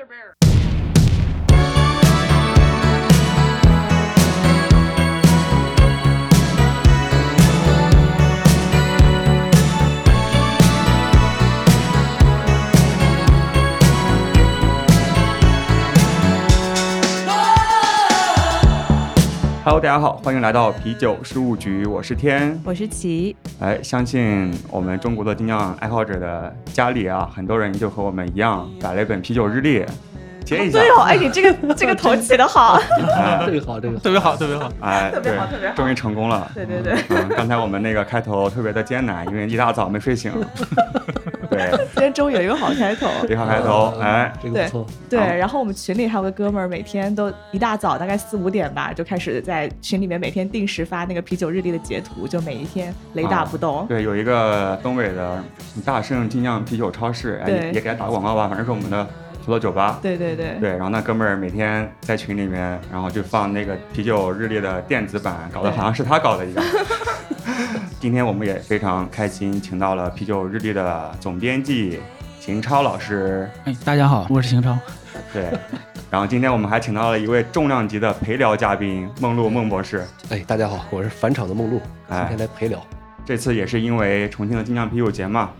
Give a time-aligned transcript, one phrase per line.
[0.00, 0.39] Brother Bear.
[19.70, 22.60] Hello，大家好，欢迎来到啤酒事务局，我是天。
[22.64, 29.86] 我是齐，哎，相信我们中国的精酿爱好者的家里啊，很多人就和我们一样，摆了一本啤酒日历，
[30.44, 30.80] 接一下。
[30.80, 32.80] 对哦，哎，你这个 这个头起的好，
[33.16, 34.68] 哎这个好，这个特别好，特别好。
[34.82, 36.50] 哎，特别对好特别好终于成功了。
[36.52, 40.32] 对对对，嗯，刚才我们那个开头特别的艰难，因为一大早没睡醒。
[41.68, 43.08] 对，今天终于有一个好开头。
[43.24, 44.86] 一个好开头，哎，这个不错。
[45.08, 53.86] 对，然后我们群里还有个哥们儿，每天都一大早，大概四五点吧，就开始在群里面每天定时发那个啤酒日历的截图，就每一天雷打不动。
[53.88, 55.42] 对，有一个东北的
[55.84, 59.06] 大圣精酿啤酒超市，哎，也也给他打个广告吧，反正是我们的
[59.50, 59.98] 合作酒吧。
[60.00, 66.64] 对对对，对，然后那哥们儿每天在群里面，然后就放那个啤酒日历的电子版，搞得好像是他搞的一样。
[67.98, 71.98] 今天我们也非常开心，请到了啤酒日历的总编辑
[72.38, 73.50] 秦超老师。
[73.64, 74.78] 哎，大家好，我是邢超。
[75.32, 75.50] 对，
[76.08, 80.06] 然后今天我们还请到了一位重量级的陪聊嘉宾梦露孟博士。
[80.28, 82.80] 哎，大家好，我是返场的梦露，今哎天来陪聊。
[83.26, 85.50] 这次也是因为重庆的精酿啤酒节嘛，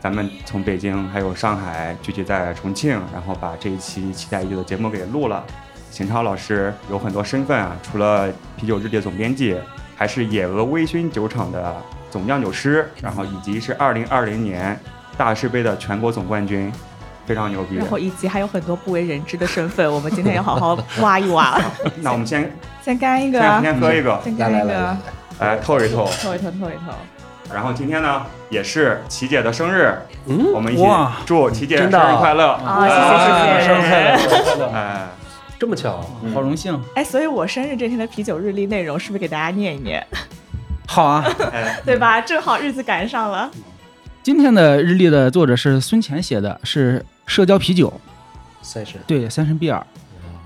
[0.00, 5.44] 咱们从北京还有上海聚集在重庆，然后把这一期期待已久的节目给录了。
[5.90, 9.56] 邢超老师有很多身份啊，除了啤酒日历的总编辑，
[9.94, 11.76] 还是野鹅微醺酒厂的
[12.10, 14.78] 总酿酒师，然后以及是2020年
[15.18, 16.72] 大师杯的全国总冠军，
[17.26, 17.76] 非常牛逼。
[17.76, 21.60] 然后以及还有很多不为人知的身份，我们今天要好好 挖一挖。
[22.00, 22.50] 那我们先
[22.82, 24.96] 先干一个先啊，先喝一个，先干一个，
[25.40, 26.08] 来透一透。
[26.22, 26.94] 透一透，透一透。
[27.52, 29.92] 然后今天呢，也是琪姐的生日，
[30.26, 30.84] 嗯，我们一起
[31.26, 32.52] 祝琪姐生日快乐！
[32.52, 34.66] 啊谢谢谢谢生日快乐，生日快乐！
[34.72, 35.08] 哎，
[35.58, 36.80] 这么巧，嗯好荣幸。
[36.94, 40.06] 哎，所以我生日这天的啤酒日历内容是不是给大家念一念，
[40.86, 42.20] 好啊，哎，对吧？
[42.20, 43.50] 正好日子赶上了。
[44.22, 47.92] 今天的日历的作者是孙乾写的，是社交啤酒，
[48.62, 49.00] 赛神。
[49.06, 49.84] 对，三神比尔。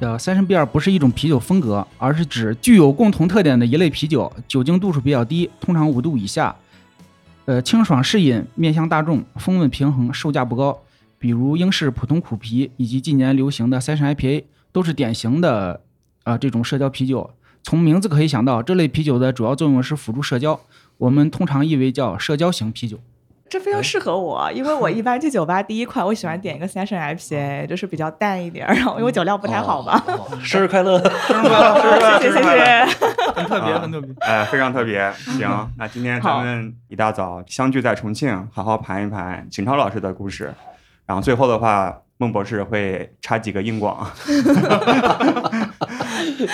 [0.01, 6.55] 呃，三神比尔不是一种啤酒风格，而是指具有共同特点的一类啤酒，酒精度数比较低，通常五度以下，
[7.47, 10.81] 呃，清爽适饮，面向大众，风味平衡，售价不高。
[11.19, 15.81] 比如英式普通苦啤以及近年流行的三神 IPA 都是典型的
[16.22, 17.31] 啊、这种社交啤酒。
[17.62, 20.59] 从名字可以想到，这类啤酒的主要作用是辅助社交，
[20.97, 22.99] 我们通常译为叫社交型啤酒。
[23.54, 29.97] 这非常适合我，因为我一般去酒吧第一款，我喜欢点一个 session IPA，就是比较淡一点，然后因为我酒量不太好嘛。
[30.09, 30.26] 哦。
[30.28, 30.98] 哦 生日快乐！
[30.98, 32.19] 生日快乐！
[32.19, 32.84] 谢谢谢谢。
[33.37, 34.10] 很特别，啊很特别。
[34.22, 35.09] 哎，非常特别。
[35.38, 40.53] 行，那今天咱们一大早相聚在重庆，好好盘一盘秦超老师的故事。
[41.06, 44.04] 然后最后的话，孟博士会插几个硬广，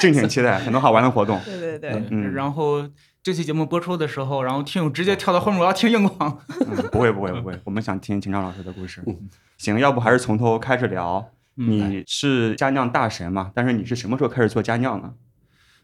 [0.03, 1.41] 敬请期待，很多好玩的活动。
[1.47, 2.83] 对对对，嗯然后
[3.23, 6.41] 这期节目播出的时候，然后听友直接跳到后面，我要听硬广。
[6.49, 9.29] 嗯，不会不会不会， 我们想听秦超老师的故事嗯。
[9.59, 11.31] 行，要不还是从头开始聊。
[11.57, 13.51] 嗯你是家酿大神嘛？
[13.55, 15.13] 但是你是什么时候开始做家酿呢？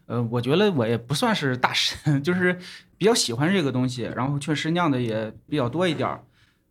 [0.07, 2.57] 呃，我觉得我也不算是大神， 就是
[2.97, 6.23] 比较喜欢这个东西，然后确实酿的也比较多一点儿。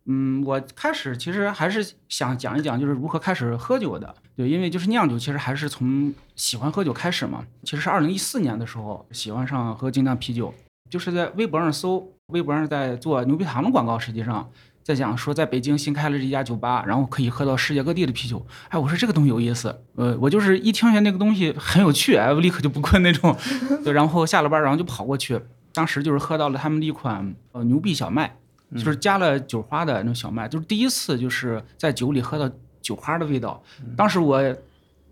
[0.07, 4.15] 嗯，我开始其实还是想讲一讲，就是如何开始喝酒的。
[4.35, 7.43] 对，因为就是酿酒，其实还是从喜欢喝酒开始嘛。
[7.63, 10.53] 其实是二零一四年的时候喜欢上喝精酿啤酒，
[10.89, 14.49] 就是在微博上搜，微博上在做牛皮糖的广告，实际上
[14.81, 18.45] 在讲说在北京新开了这家酒吧，然后可以喝到世界各地的啤酒。
[18.69, 23.35] 哎，我说这个东西有意思，呃，我就是一听见那个东西很有趣，哎，我立刻就不困那种。
[23.83, 25.41] 对，然后下了班，然后就跑过去，
[25.73, 28.37] 当时就是喝到了他们的一款呃牛逼小麦，
[28.73, 32.49] 就是加了酒花的那种小麦，就是第一次就是在酒里喝到
[32.81, 33.61] 酒花的味道。
[33.95, 34.41] 当时我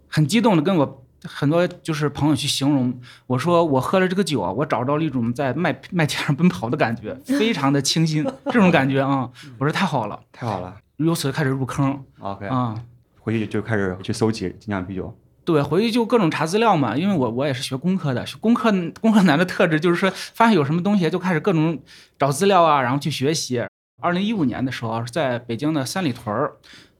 [0.07, 12.75] 很激动的跟我很多就是朋友去形容，我说我喝了这个酒啊，我找到了一种在麦麦田上奔跑的感觉，非常的清新，这种感觉啊，我说太好了，太好了由此开始入坑，OK，啊。
[13.19, 15.17] 回去就开始去搜集精酿啤酒。
[15.45, 21.79] 对，回去就各种查资料嘛，因为我我也是学工科的，学工科工科男的特质就是说，发现有什么东西就开始各种
[22.17, 23.63] 找资料啊，然后去学习。
[24.01, 26.53] 二零一五年的时候，在北京的三里屯儿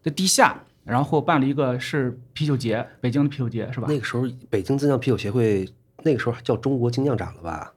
[0.04, 3.88] 的地下，然后办了一个是啤酒节，北京的啤酒节是吧？
[3.90, 5.68] 那个时候，北京精酿啤酒协会
[6.04, 7.74] 那个时候还叫中国精酿展了吧？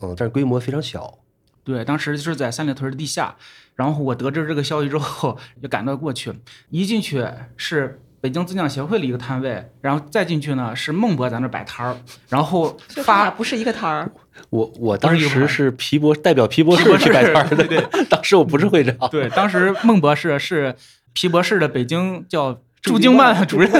[0.00, 1.18] 嗯，但是规模非常小。
[1.64, 3.36] 对，当时就是在三里屯的地下，
[3.74, 6.32] 然后我得知这个消息之后， 就赶到过去，
[6.70, 7.26] 一进去
[7.56, 11.96] 是北京自酿协会的一个摊位，然后再进去呢是孟博在那摆摊儿，
[12.28, 14.10] 然后发不是一个摊儿，
[14.50, 17.80] 我我当时是皮博代表皮博士皮博士去摆摊儿的，对
[18.10, 18.96] 当时我不是会长。
[19.10, 20.74] 对，当时孟博士是
[21.12, 23.70] 皮博士的北京叫驻京办主任，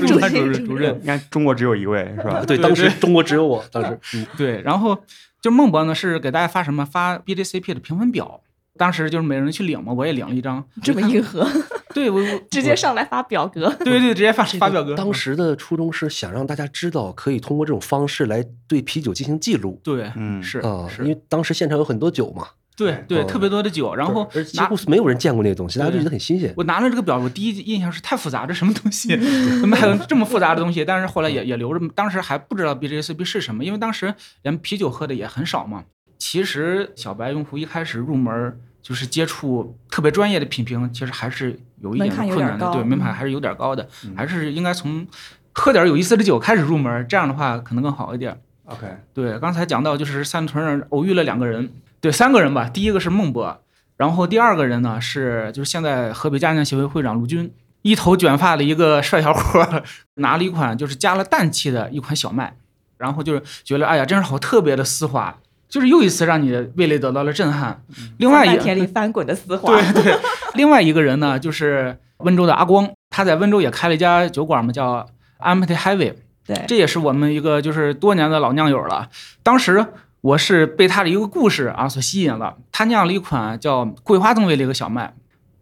[0.00, 0.98] 驻京办主任主任。
[1.00, 2.44] 你看中国只有一位是吧？
[2.44, 4.26] 对，当时中国只有我，当时嗯。
[4.36, 4.96] 对，然后
[5.40, 8.40] 就孟博呢是给大家发什么发 BJCP 的评分表，
[8.76, 11.46] 当时就是每人去领嘛，我也领了一张，这么硬核，
[11.96, 13.74] 对我我直接上来发表格。
[13.78, 26.52] 对对直接发发表格，当时的初衷是想让大家知道，可以通过这种方式来对啤酒进行记录对嗯是啊，因，为当时现场有很多酒嘛，对对哦特别多的酒，然后几乎没有人见过那个东西，大家就觉得很新鲜。
[26.58, 29.16] 我拿了这个表，我第一印象是太复杂，这什么东西？
[29.60, 30.84] 怎么还有这么复杂的东西？
[30.84, 35.84] 但是后来也也留着，当时还不知道 BJCB 是什么，因为当时连啤酒喝的也很少嘛。
[36.18, 45.04] 其实小白用户一开始入门就是接触特别专业的品评，其实还是有一点困难的，对，门槛还是有点高的，还是应该从
[45.52, 48.40] 喝点有意思的酒开始入门，这样的话可能更好一点。
[48.66, 51.68] OK，对，刚才讲到就是三屯上偶遇了两个人，
[52.00, 52.68] 对，三个人吧。
[52.68, 53.60] 第一个是孟博，
[53.96, 59.82] 然后第二个人呢是就是现在河北家酿协会会长卢军，一头卷发的一个帅小伙儿，
[60.14, 62.56] 拿了一款就是加了氮气的一款小麦，
[62.98, 65.36] 然后就是觉得哎呀，真是好特别的丝滑，
[65.68, 67.82] 就是又一次让你的味蕾得到了震撼。
[68.18, 70.18] 另外一在田里翻滚的丝滑， 对对，
[70.54, 75.06] 另外一个人呢就是温州的阿光，他在温州也开了一家酒馆嘛，叫
[75.40, 76.14] Empty Heavy。
[76.46, 79.08] 对这也是我们一个就是多年的老酿友了。
[79.42, 79.84] 当时
[80.20, 85.14] 我是被他的一个故事啊所吸引了，他酿了一款叫桂花风味的一个小麦。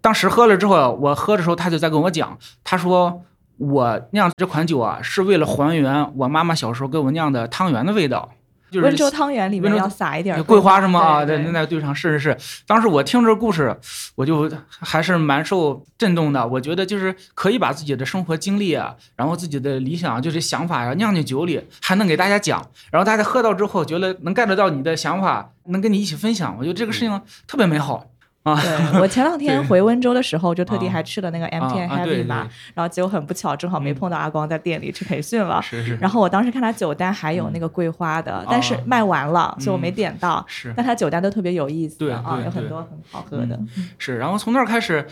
[0.02, 3.22] 当时喝了之后，我喝的时候他就在跟我讲，他说
[3.56, 8.32] 我酿这款酒啊是为了还原我妈妈小时候给我酿的汤圆的味道，
[8.74, 10.98] 就是温州汤圆里面要撒一点桂花什么？
[10.98, 12.64] 啊，对那，那对上是是是。
[12.66, 13.74] 当时我听这个故事，
[14.16, 16.44] 我就还是蛮受震动的。
[16.46, 22.60] 我觉得就是可以把自己的生活经历啊，然后自己的理想，就是想法呀、酿进酒里，还能给大家讲，
[22.90, 26.56] 然后大家喝到之后，觉得能 get 到你的想法，能跟你一起分享。
[26.58, 28.04] 我觉得这个事情特别美好
[28.44, 28.58] 啊。
[28.60, 35.60] 对我前两天回温州的时候，就特地啊还去了那个啊 MTN 啊对 Heavy 嘛，然后结果很不巧，正好没嗯碰到阿光在店里去培训了。
[35.60, 35.96] 是是。
[35.96, 40.44] 然后我当时看他酒单还有那个桂花的，但是啊卖完了，所以我没嗯点到。
[40.48, 43.58] 是但他酒单都特别有意思对啊，有很多很好喝的。
[43.98, 45.06] 是，然后从那儿开始，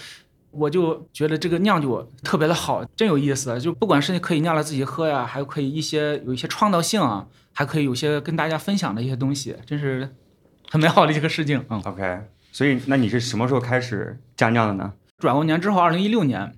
[0.50, 3.58] 我就觉得这个酿酒特别的好，真有意思。
[3.58, 10.11] 就不管是可以酿了自己喝呀，还可以一些有一些创造性啊，还可以有些跟大家分享的一些东西，真是
[10.70, 11.64] 很美好的一个事情。
[11.70, 12.20] 嗯，OK，
[12.52, 14.93] 所以那你是什么时候开始加酿的呢？
[15.19, 16.54] 转过年之后，二零一六年，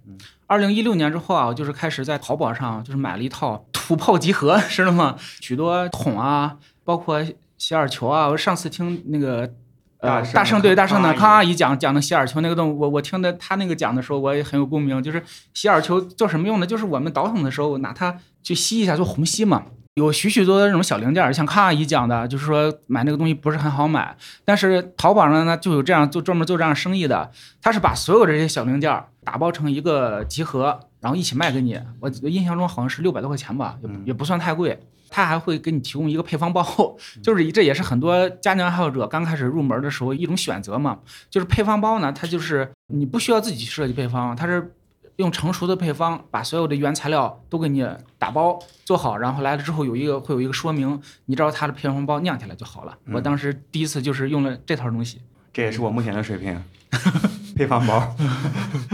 [0.46, 5.16] 二零一六年之后啊，我就是开始在淘宝上就是买了一套土炮集合，知道吗？
[5.40, 7.24] 许多桶啊，包括
[7.56, 8.28] 洗耳球啊。
[8.28, 9.50] 我上次听那个。
[9.98, 15.02] 呃，大圣对大圣的康阿姨讲讲的洗耳球那个东西，我我听的他那个讲的时候，我也很有共鸣。
[15.02, 15.22] 就是
[15.54, 16.66] 洗耳球做什么用的？
[16.66, 19.64] 就是我们倒桶的时候拿它去吸一下，做虹吸嘛。
[19.94, 27.30] 有许许多多的这种小零件，像康阿姨讲的，就是说买那个东西不是很好买，但是淘宝上呢就有这样做专门做这样生意的，
[27.62, 31.80] 他是把所有这些小零件打包成一个集合，然后一起卖给你。
[32.00, 34.80] 我我印象中好像是六百多块钱吧，也也不算太贵。
[35.10, 40.98] 他还会给你提供一个配方包，就是这也是很多家庭爱好者刚开始入门的时候一种选择嘛。
[41.30, 44.74] 就是配方包呢，它就是你不需要自己去设计配方，它是
[45.16, 47.86] 用成熟的配方把所有的原材料都给你
[48.18, 52.96] 打包做好，然后来了之后有一个会有一个说明，你照它的配方包酿起来就好了。
[53.12, 55.20] 我当时第一次就是用了这套东西。
[55.52, 56.60] 这也是我目前的水平，
[57.54, 58.16] 配方包。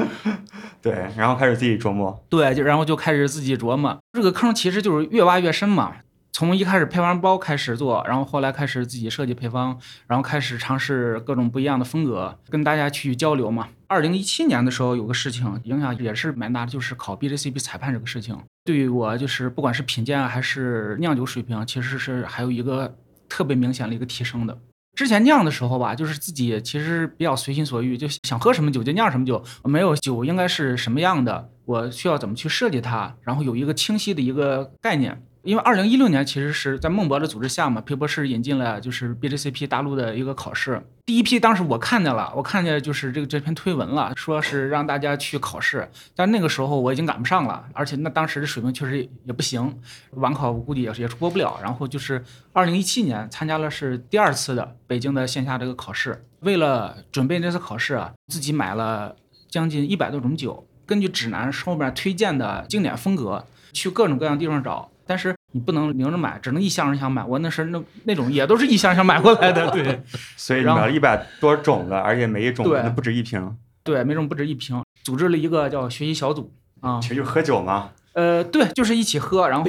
[0.82, 2.22] 对，然后开始自己琢磨。
[2.28, 3.98] 对，就然后就开始自己琢磨。
[4.12, 5.96] 这个坑其实就是越挖越深嘛。
[6.32, 13.68] 从一开始配方包开始做，然后后来开始自己设计配方，然后开始尝试各种不一样的风格，跟大家去交流嘛。
[13.88, 22.96] 二零一七年的时候有个事情影响也是蛮大的，就是考 BJCP 裁判这个事情，对于我就是不管是品鉴还是酿酒水平，其实是还有一个
[23.28, 24.56] 特别明显的一个提升的。
[24.96, 35.22] 之前酿的时候吧，就是自己其实比较随心所欲，就想喝什么酒就酿什么酒，没有酒应该是什么样的，我需要怎么去设计它，然后有一个清晰的一个概念。
[35.42, 40.82] 因为二零一六年其实是在孟博的组织下嘛，皮博士引进了就是 BJCP 大陆的一个考试。
[41.06, 49.80] 第一批当时我看见了，我看见就是这个这篇推文了，说是让大家去考试，但那个时候我已经赶不上了，而且那当时的水平确实也不行，
[50.12, 51.58] 晚考我估计也是也是过不了。
[51.62, 59.16] 然后就是二零一七年参加了是第二次的北京的线下这个考试，为了准备这次考试啊，自己买了
[59.48, 64.90] 将近一百多种酒，根据指南后面推荐的经典风格，去各种各样地方找。
[65.10, 67.24] 但是你不能明着买，只能一箱一箱买。
[67.24, 70.00] 我那是那那种也都是一箱箱买过来的，对
[70.38, 73.56] 所以买了一百多种的，而且每一种可能不止一瓶。
[73.82, 74.80] 对，每种不止一瓶。
[75.02, 77.90] 组织了一个叫学习小组啊其，实就喝酒嘛。
[78.12, 79.64] 呃，对，就是一起喝，然后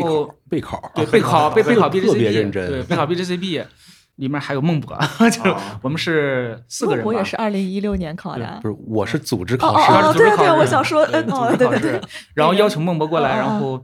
[0.48, 3.66] 备考啊，对备考备备考特 BJCP，别认真对备考 BGCB，。
[4.18, 4.96] 里面还有孟博，
[5.32, 7.08] 就我们是四个人吧。
[7.08, 8.70] 我也是二零一六年考的不。
[8.70, 12.02] 是，我是组织哦考试，对对，组织考试我想说，嗯，组哦，织考试对对对，
[12.36, 13.84] 然后邀请孟博过来，然后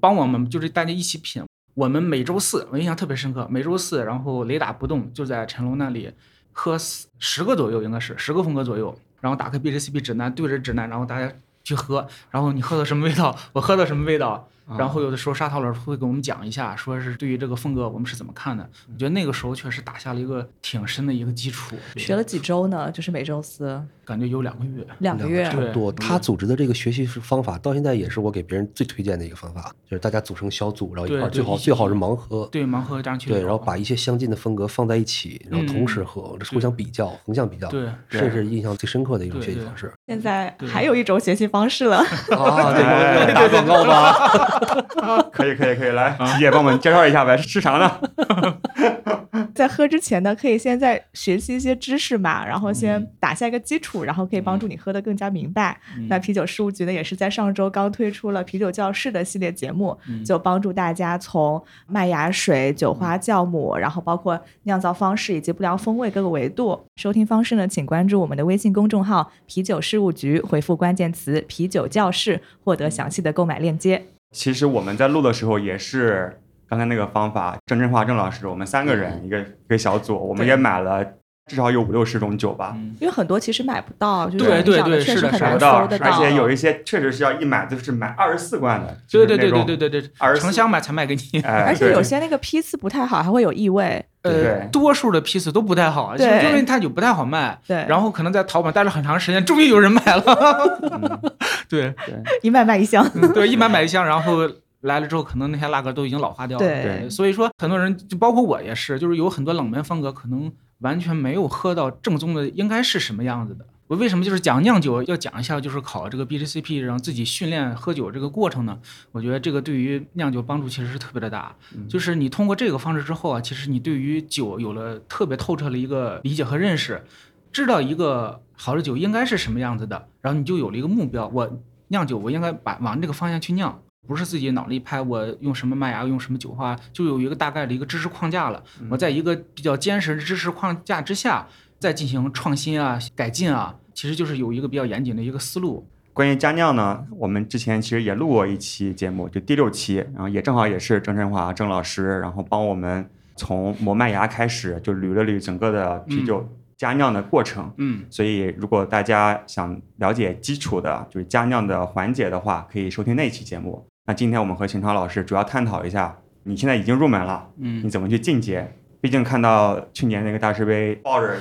[0.00, 1.42] 帮我们，就是大家一起品。
[1.74, 6.12] 我们每周四，我印象特别深刻，每周四，然后雷打不动，就在陈龙那里
[6.52, 6.78] 喝
[7.18, 11.32] 十个左右，应该是十个风格左右，然后打开 BJCP 指南，对着指南，然后大家
[11.64, 18.68] 去喝，然后你喝的什么味道，我喝的什么味道，然后有的时候沙涛老师会给我们讲一下，说是对于这个风格我们是怎么看的。
[18.92, 21.76] 我觉得那个时候确实打下了一个挺深的一个基础。
[21.96, 22.90] 学了几周呢？
[22.90, 24.86] 就是每周四感觉有两个月。
[24.98, 25.58] 两个月差。
[25.58, 25.92] 不多。
[25.92, 42.72] 他组织的这个学习方法，到现在也是我给别人最推荐的一个方法，就是大家组成小组，然后一块最好最好是盲盒，对，盲盒这样去对，然后把一些相近的风格放在一起，然后同时嗯喝，互相比较，横向比较，对这是印象最深刻的一种学习方式现在还有一种学习方式了，啊！
[42.72, 44.53] 对对对打广告吧，
[45.32, 47.90] 可以可以可以，来，琪姐帮我们介绍一下呗，是啥呢？
[49.54, 55.78] 在喝之前呢，可以先在学习一些知识嘛，然后先打下一个基础，然后可以帮助你喝得更加明白。
[55.96, 66.80] 嗯那啤酒事务局呢，也是在上周刚推出了啤酒教室的系列节目，嗯就帮助大家从麦芽水、酒花酵母，然后包括酿造方式以及不良风味各个维度。
[66.96, 74.06] 收听方式呢，请关注我们的微信公众号“啤酒事务局”，回复关键词“啤酒教室”，获得详细的购买链接。
[74.34, 81.06] 其实我们在录的时候也是刚才那个方法，郑振华郑老师，我们三个人一个一个小组，我们也买了
[81.46, 84.64] 至少有五六十种酒吧，因为很多其实买不到，就是
[85.04, 90.10] 确实很难搜得到，而且有一些确实是要一买就是买二十四罐的，对对对对对对对，
[90.40, 94.02] 成箱买才卖给你，而且有些那个批次不太好，还会有异味。
[94.22, 97.60] 对，多数的批次都不太好，就是因为它就不太好卖。
[97.66, 100.78] 对，然后可能在淘宝待了很长时间，终于有人买了。
[101.68, 101.94] 对，
[102.40, 104.48] 一买买一箱，对，一买买一箱，然后
[104.80, 106.64] 来了之后，可能那些拉格都已经老化掉了。
[106.64, 110.50] 对，所以说很多人，就包括我也是，就是有很多冷门风格可能。
[110.84, 113.66] 完全没有喝到正宗的应该是什么样子的。
[113.86, 118.78] 我为什么就是讲酿酒要讲一下，就是考这个 BJCP，让自己训练喝酒这个过程呢？
[119.12, 121.54] 我觉得这个对于酿酒帮助其实是特别的大。
[121.88, 127.04] 就是你通过这个方式之后啊，其实你对于酒有了特别透彻的一个理解和认识，
[127.52, 133.80] 知道一个好的酒应该是什么样子的，然后你就有了一个目标，我酿酒我应该把往这个方向去酿。
[134.06, 138.62] 不是自己脑力拍，我用什么麦芽，用什么酒花，就有一个大概的一个知识框架了。
[138.90, 141.46] 我在一个比较坚实的知识框架之下，
[141.78, 145.86] 再进行创新啊、改进啊，其实就是有一个比较严谨的一个思路。
[146.12, 157.72] 关于佳酿呢，我们之前其实也录过一期节目，就第六期，然后也正好也是郑振华郑老师，然后帮我们从磨麦芽开始，就捋了捋整个的啤酒佳酿的过程。
[157.78, 163.84] 嗯，所以如果大家想了解基础的，就是佳酿的环节的话，可以收听那期节目。
[164.06, 168.70] 那今天我们和秦超老师主要探讨一下，你现在已经入门了，嗯你怎么去进阶？
[169.00, 171.36] 毕竟看到去年那个大师杯抱着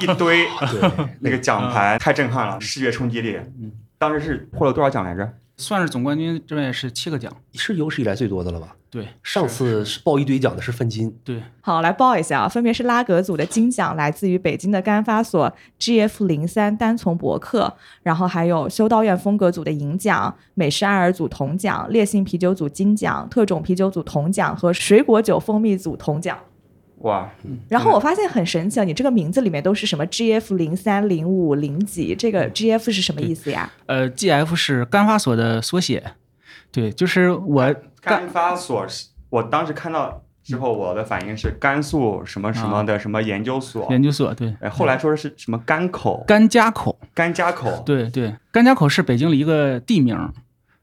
[0.00, 3.38] 一堆 对，那个奖牌，太震撼了，视觉冲击力。
[3.60, 5.32] 嗯当时是获了多少奖来着？
[5.56, 7.32] 算是总冠军这边也是七个奖。
[7.54, 8.74] 是有史以来最多的了吧？
[8.90, 26.38] 对，上次是报一堆奖的是分金，对，好，来报一下啊，分别是拉格组的金奖，来自于北京的干发所 GF 零三单丛博客，然后还有修道院风格组的银奖，美式艾尔组铜奖，烈性啤酒组金奖，特种啤酒组铜奖和水果酒蜂蜜组铜奖。
[27.02, 27.30] 哇，
[27.68, 33.70] 然后我发现很神奇啊，你这个名字里面都是什么 GF 零三零五零几，这个 GF 是什么意思呀？
[33.86, 36.02] 呃，GF 是干发所的缩写。
[36.70, 47.82] 对，就是我干发所是，我当时看到之后，我的反应是甘肃什么什么的什么研究所，研究所，对，哎，后来说的是什么甘口、甘家口，甘家口。
[47.84, 50.16] 对对，甘家口是北京的一个地名。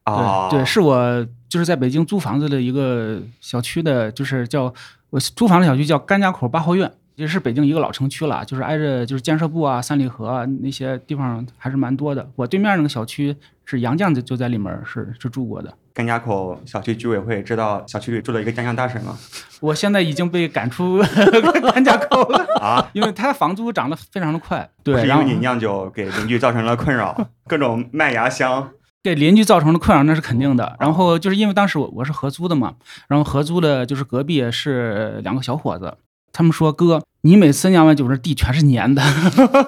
[0.04, 4.74] 啊，对对，是我就是在北京租房子的一个小区的，就是叫
[5.10, 12.30] 我租房的小区叫甘家口八号院，也是北京一个老城区了，就是挨着就是建设部啊、三里河啊那些地方还是蛮多的。
[12.36, 13.36] 我对面那个小区
[13.66, 15.74] 是杨绛就就在里面是是住过的。
[15.94, 19.18] 甘家口小区居委会知道小区里住了一个江江大婶吗？
[19.60, 21.00] 我现在已经被赶出
[21.74, 24.70] 甘家口了，啊， 因为它房租涨得非常的快。
[24.82, 28.70] 对，是因为你酿酒给邻居造成了困扰，各种麦芽香，
[29.04, 30.76] 给邻居造成的困扰那是肯定的。
[30.80, 32.76] 然后就是因为当时我我是合租的嘛，
[33.08, 35.98] 然后合租的就是隔壁是两个小伙子，
[36.32, 39.02] 他们说哥，你每次酿完酒这地全是粘的。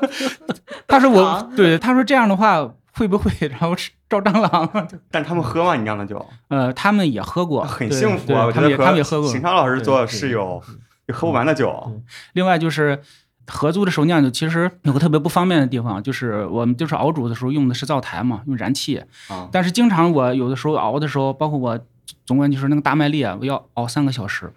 [0.88, 4.88] 他说我对他说这样的话会不会然后是招蟑螂？
[5.10, 5.76] 但他们喝吗？
[5.76, 8.52] 你酿的酒呃，他们也喝过，很幸福啊！
[8.54, 9.30] 他们也觉得他们也喝过。
[9.30, 10.62] 邢超老师做对是有
[11.06, 12.02] 有喝不完的酒，
[12.34, 13.02] 另外就是
[13.48, 19.04] 合租的时候酿酒，其实有个特别不方便的地方，就是我们就是熬煮的时候用的是灶台嘛，用燃气。
[19.28, 21.80] 啊但是经常我有的时候熬的时候，包括我
[22.26, 24.52] 总管就是那个大麦粒啊，我要熬三个小时，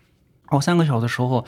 [0.46, 1.44] 熬三个小时的时候，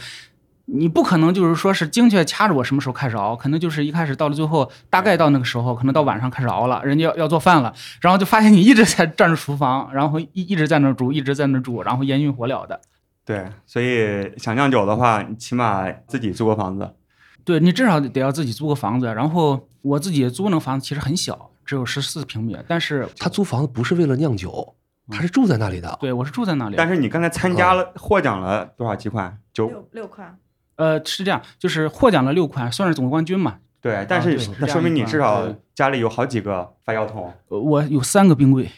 [0.66, 12.80] 你不可能就是说是精确掐着我什么时候开始熬，可能就是一开始到了最后，大概到那个时候，可能到晚上开始熬了，人家要要做饭了，然后就发现你一直在站着厨房，然后一一直在那儿煮，一直在那儿煮，然后烟熏火燎的。
[13.24, 16.90] 对，所以想酿酒的话，你起码自己租个房子。
[17.46, 24.74] 对你至少得要自己租个房子，然后我自己租那个房子其实很小，只有十四平米，但是他租房子不是为了酿酒，
[25.08, 25.96] 他是住在那里的。
[26.00, 29.68] 对我是住在那里，但是你刚才参加了获奖了多少几款酒？
[29.68, 30.36] 六六块，
[30.74, 33.58] 呃是这样，就是获奖了六款，算是总冠军嘛。
[33.80, 37.32] 对，但是那说明你至少家里有好几个发酵桶。
[37.46, 38.68] 呃我有三个冰柜，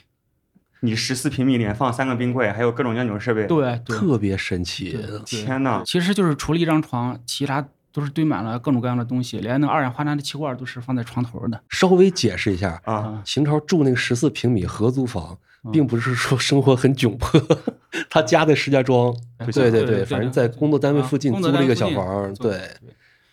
[0.80, 3.46] 你十四平米里面放三个冰柜，还有各种酿酒设备。
[3.46, 11.60] 对对，特别神奇，天呐，其实就是除了一张床，其他都是堆满了各种各样的东西，连那二氧化碳的气罐都是放在床头的。
[11.68, 13.22] 稍微解释一下，啊！
[13.24, 17.40] 邢超住那个十四平米合租房，嗯并不是说生活很窘迫，
[18.08, 22.60] 他家在石家庄，对对对对反正在工作单位附近租了一个小房，对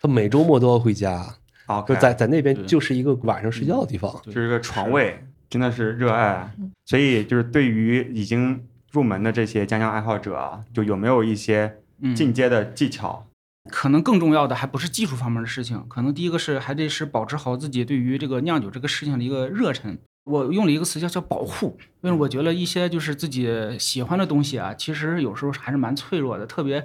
[0.02, 1.26] 他每周末都要回家，
[1.66, 4.12] 啊，就在在那边就是一个晚上睡觉的地方。
[4.26, 6.72] 就是个床位，真的是热爱嗯。
[6.86, 13.25] 所以就是对于已经入门的这些家酿爱好者啊，就有没有一些嗯，进阶的技巧？
[13.70, 19.98] 可能更重要的还不是技术方面的事情，可能第一个是还得是保持好自己对于这个酿酒这个事情的一个热忱。
[20.26, 26.84] 我用了一个词叫叫保护，因为我觉得一些就是自己喜欢的东西啊，其实有时候还是蛮脆弱的，特别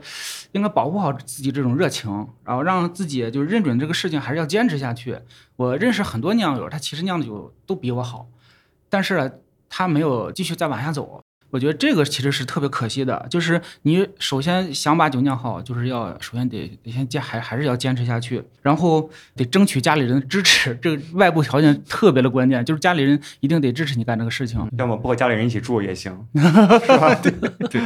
[0.53, 5.19] 应该保护好自己这种热情，然后让自己就是认准这个事情还是要坚持下去。
[5.57, 8.29] 我认识很多酿友，他其实酿的酒都比我好，
[8.91, 11.23] 但是他没有继续再往下走。
[11.51, 24.61] 我觉得这个其实是特别可惜的，就是你首先想把酒酿好，就是要首先得得先坚还还是要坚持下去，然后得争取家里人的支持，这个外部条件特别的关键，就是家里人一定得支持你干这个事情。
[24.79, 26.11] 要么不和家里人一起住也行。
[26.35, 27.33] 是吧 对
[27.69, 27.83] 对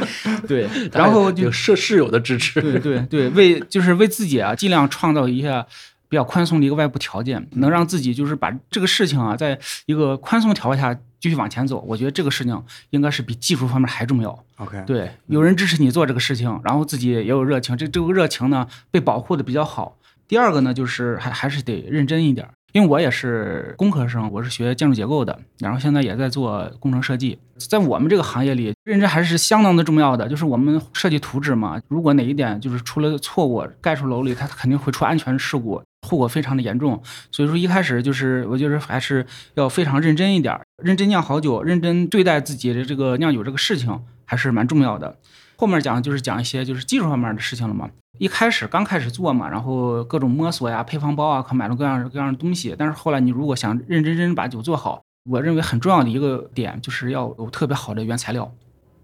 [0.47, 5.65] 对，然后就有舍室友的支持，对对对，为就是为自己啊，尽量创造一下
[6.07, 11.83] 比较宽松的一个外部条件，能让自己就是把这个事情啊，在一个宽松条件下继续往前走。
[11.87, 14.45] 我觉得这个事情应该是比技术方面还重要。
[14.57, 19.97] OK，对，有人支持你做这个事情，然后自己也有热情，这这个热情呢被保护的比较好。
[20.27, 27.39] 第二个呢，就是还还是得认真一点儿，因为我也是工科生，我是学建筑结构的，然后现在也在做工程设计。
[27.69, 30.27] 在我们这个行业里，认真还是相当的重要的。
[30.27, 37.01] 就是我们设计图纸嘛，如果哪一点就是出了错误，盖出楼里，它肯定会出安全事故，后果非常的严重。
[37.31, 45.17] 所以说一开始就是我觉得还是要非常认真一点，认真酿好酒，认真对待自己的这个酿酒这个事情，还是蛮重要的。
[45.55, 47.89] 后面讲就是讲一些就是技术方面的事情了嘛。
[48.17, 52.75] 一开始刚开始做嘛，然后各种摸索呀、配方包啊，可买了各样各样的东西。
[52.77, 58.51] 但是后来你如果想认真真把酒做好，我认为很重要的一个点就是要有特别好的原材料。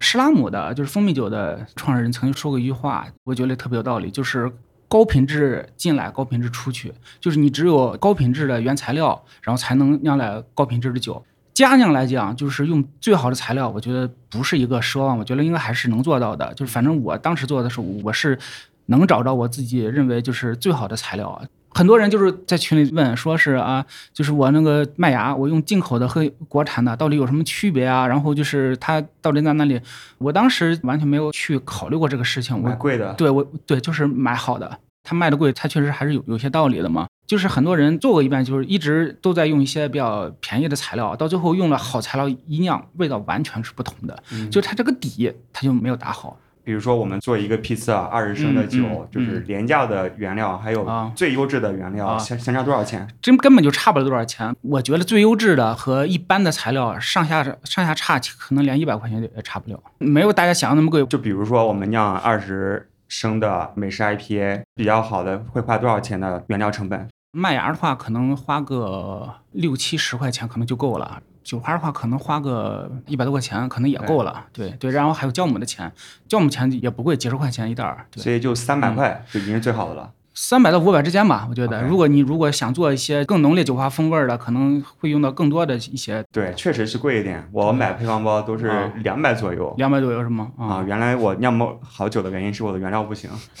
[0.00, 4.50] 施拉姆的就是蜂蜜酒的创始人曾经说过一句话，我觉得特别有道理，就是
[4.88, 11.24] 高品质进来，高品质出去，就是你只有高品质的原材料，然后才能酿来高品质的酒。
[11.54, 16.52] 家酿来讲，就是用最好的材料，我觉得不是一个奢望，我觉得应该还是能做到的。
[16.54, 18.38] 就是反正我当时做的时候，我是
[18.86, 21.42] 能找到我自己认为就是最好的材料啊。
[21.74, 28.06] 很多人就是在群里问，说是啊，就是我那个麦芽，我用进口的和国产的到底有什么区别啊？
[28.06, 29.80] 然后就是它到底在哪里？
[30.18, 34.78] 我当时完全没有去考虑过这个事情，我买贵的，对我对，就是买好的。
[35.02, 37.06] 它卖的贵，它确实还是有有些道理的嘛。
[37.26, 44.22] 就是很多人做过一遍，就是一直都在用一些比较便宜的材料，到最后用了好材料一酿，味道完全是不同的。
[44.30, 46.38] 嗯就它这个底，它就没有打好。
[46.64, 53.08] 比如说我们做一个批次啊，二十升的酒，嗯嗯就是廉价的原料，还有啊最优质的原料，啊相相差多少钱？
[53.20, 54.54] 真根本就差不了多少钱。
[54.62, 61.04] 我觉得最优质的和一般的材料上下上下差，可能连一百块钱也差不了，没有大家想的那么贵。
[61.06, 67.08] 就比如说我们酿二十升的美式 IPA，比较好的会花多少钱的原料成本？
[67.32, 71.20] 麦芽的话，可能花个六七十块钱可能就够了。
[71.42, 74.46] 酒花的话，可能花个一百多块钱，可能也够了。
[74.52, 75.92] 对对，然后还有酵母的钱，
[76.28, 78.06] 酵母钱也不贵，几十块钱一袋儿。
[78.16, 80.10] 所以就三百块就已经是最好的了。
[80.34, 81.82] 三百到五百之间吧，我觉得。
[81.82, 87.46] 如果你如果想做一些更浓烈酒花风味儿的，可能会用到更多的一些对，确实是贵一点。
[87.52, 89.74] 我买配方包都是啊两百左右。
[89.76, 90.50] 两百左右是吗？
[90.56, 93.30] 啊，原来我酿不好酒的原因是我的原料不行，